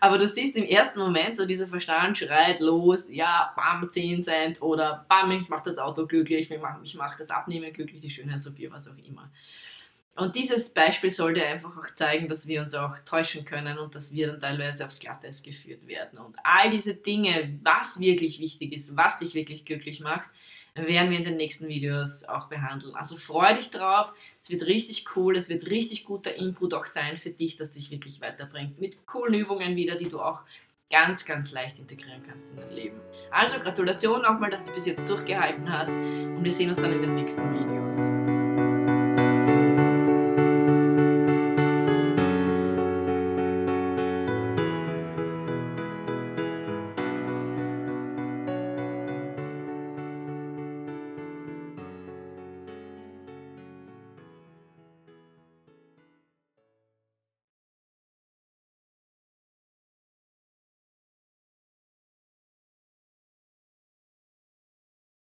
Aber 0.00 0.16
du 0.16 0.26
siehst 0.26 0.56
im 0.56 0.64
ersten 0.64 0.98
Moment 0.98 1.36
so, 1.36 1.44
dieser 1.44 1.66
Verstand 1.66 2.16
schreit 2.16 2.60
los, 2.60 3.10
ja, 3.10 3.52
bam, 3.56 3.90
10 3.90 4.22
Cent 4.22 4.62
oder 4.62 5.04
bam, 5.08 5.30
ich 5.32 5.48
mache 5.48 5.64
das 5.64 5.78
Auto 5.78 6.06
glücklich, 6.06 6.50
ich 6.50 6.60
mache 6.60 6.80
mach 6.94 7.18
das 7.18 7.30
Abnehmen 7.30 7.72
glücklich, 7.72 8.00
die 8.00 8.10
Schönheits-OP, 8.10 8.58
was 8.70 8.88
auch 8.88 8.96
immer. 8.96 9.30
Und 10.16 10.36
dieses 10.36 10.74
Beispiel 10.74 11.10
sollte 11.10 11.44
einfach 11.44 11.76
auch 11.76 11.94
zeigen, 11.94 12.28
dass 12.28 12.46
wir 12.46 12.60
uns 12.60 12.74
auch 12.74 12.98
täuschen 13.06 13.44
können 13.44 13.78
und 13.78 13.94
dass 13.94 14.12
wir 14.12 14.28
dann 14.28 14.40
teilweise 14.40 14.84
aufs 14.84 14.98
Glatteis 14.98 15.42
geführt 15.42 15.86
werden. 15.86 16.18
Und 16.18 16.36
all 16.42 16.68
diese 16.68 16.94
Dinge, 16.94 17.58
was 17.62 18.00
wirklich 18.00 18.38
wichtig 18.40 18.72
ist, 18.72 18.96
was 18.96 19.18
dich 19.18 19.34
wirklich 19.34 19.64
glücklich 19.64 20.00
macht, 20.00 20.28
werden 20.74 21.10
wir 21.10 21.18
in 21.18 21.24
den 21.24 21.36
nächsten 21.36 21.68
Videos 21.68 22.24
auch 22.24 22.48
behandeln. 22.48 22.94
Also 22.94 23.16
freu 23.16 23.54
dich 23.54 23.70
drauf, 23.70 24.12
es 24.40 24.50
wird 24.50 24.62
richtig 24.64 25.16
cool, 25.16 25.36
es 25.36 25.48
wird 25.48 25.66
richtig 25.66 26.04
guter 26.04 26.34
Input 26.34 26.74
auch 26.74 26.86
sein 26.86 27.16
für 27.16 27.30
dich, 27.30 27.56
dass 27.56 27.72
dich 27.72 27.90
wirklich 27.90 28.20
weiterbringt. 28.20 28.80
Mit 28.80 29.06
coolen 29.06 29.34
Übungen 29.34 29.76
wieder, 29.76 29.96
die 29.96 30.08
du 30.08 30.20
auch 30.20 30.40
ganz, 30.90 31.24
ganz 31.24 31.52
leicht 31.52 31.78
integrieren 31.78 32.22
kannst 32.26 32.50
in 32.50 32.56
dein 32.56 32.72
Leben. 32.72 33.00
Also 33.30 33.58
Gratulation 33.60 34.22
nochmal, 34.22 34.50
dass 34.50 34.66
du 34.66 34.72
bis 34.72 34.86
jetzt 34.86 35.08
durchgehalten 35.08 35.70
hast 35.70 35.92
und 35.92 36.42
wir 36.42 36.52
sehen 36.52 36.70
uns 36.70 36.80
dann 36.80 36.92
in 36.92 37.02
den 37.02 37.14
nächsten 37.14 37.42
Videos. 37.52 38.19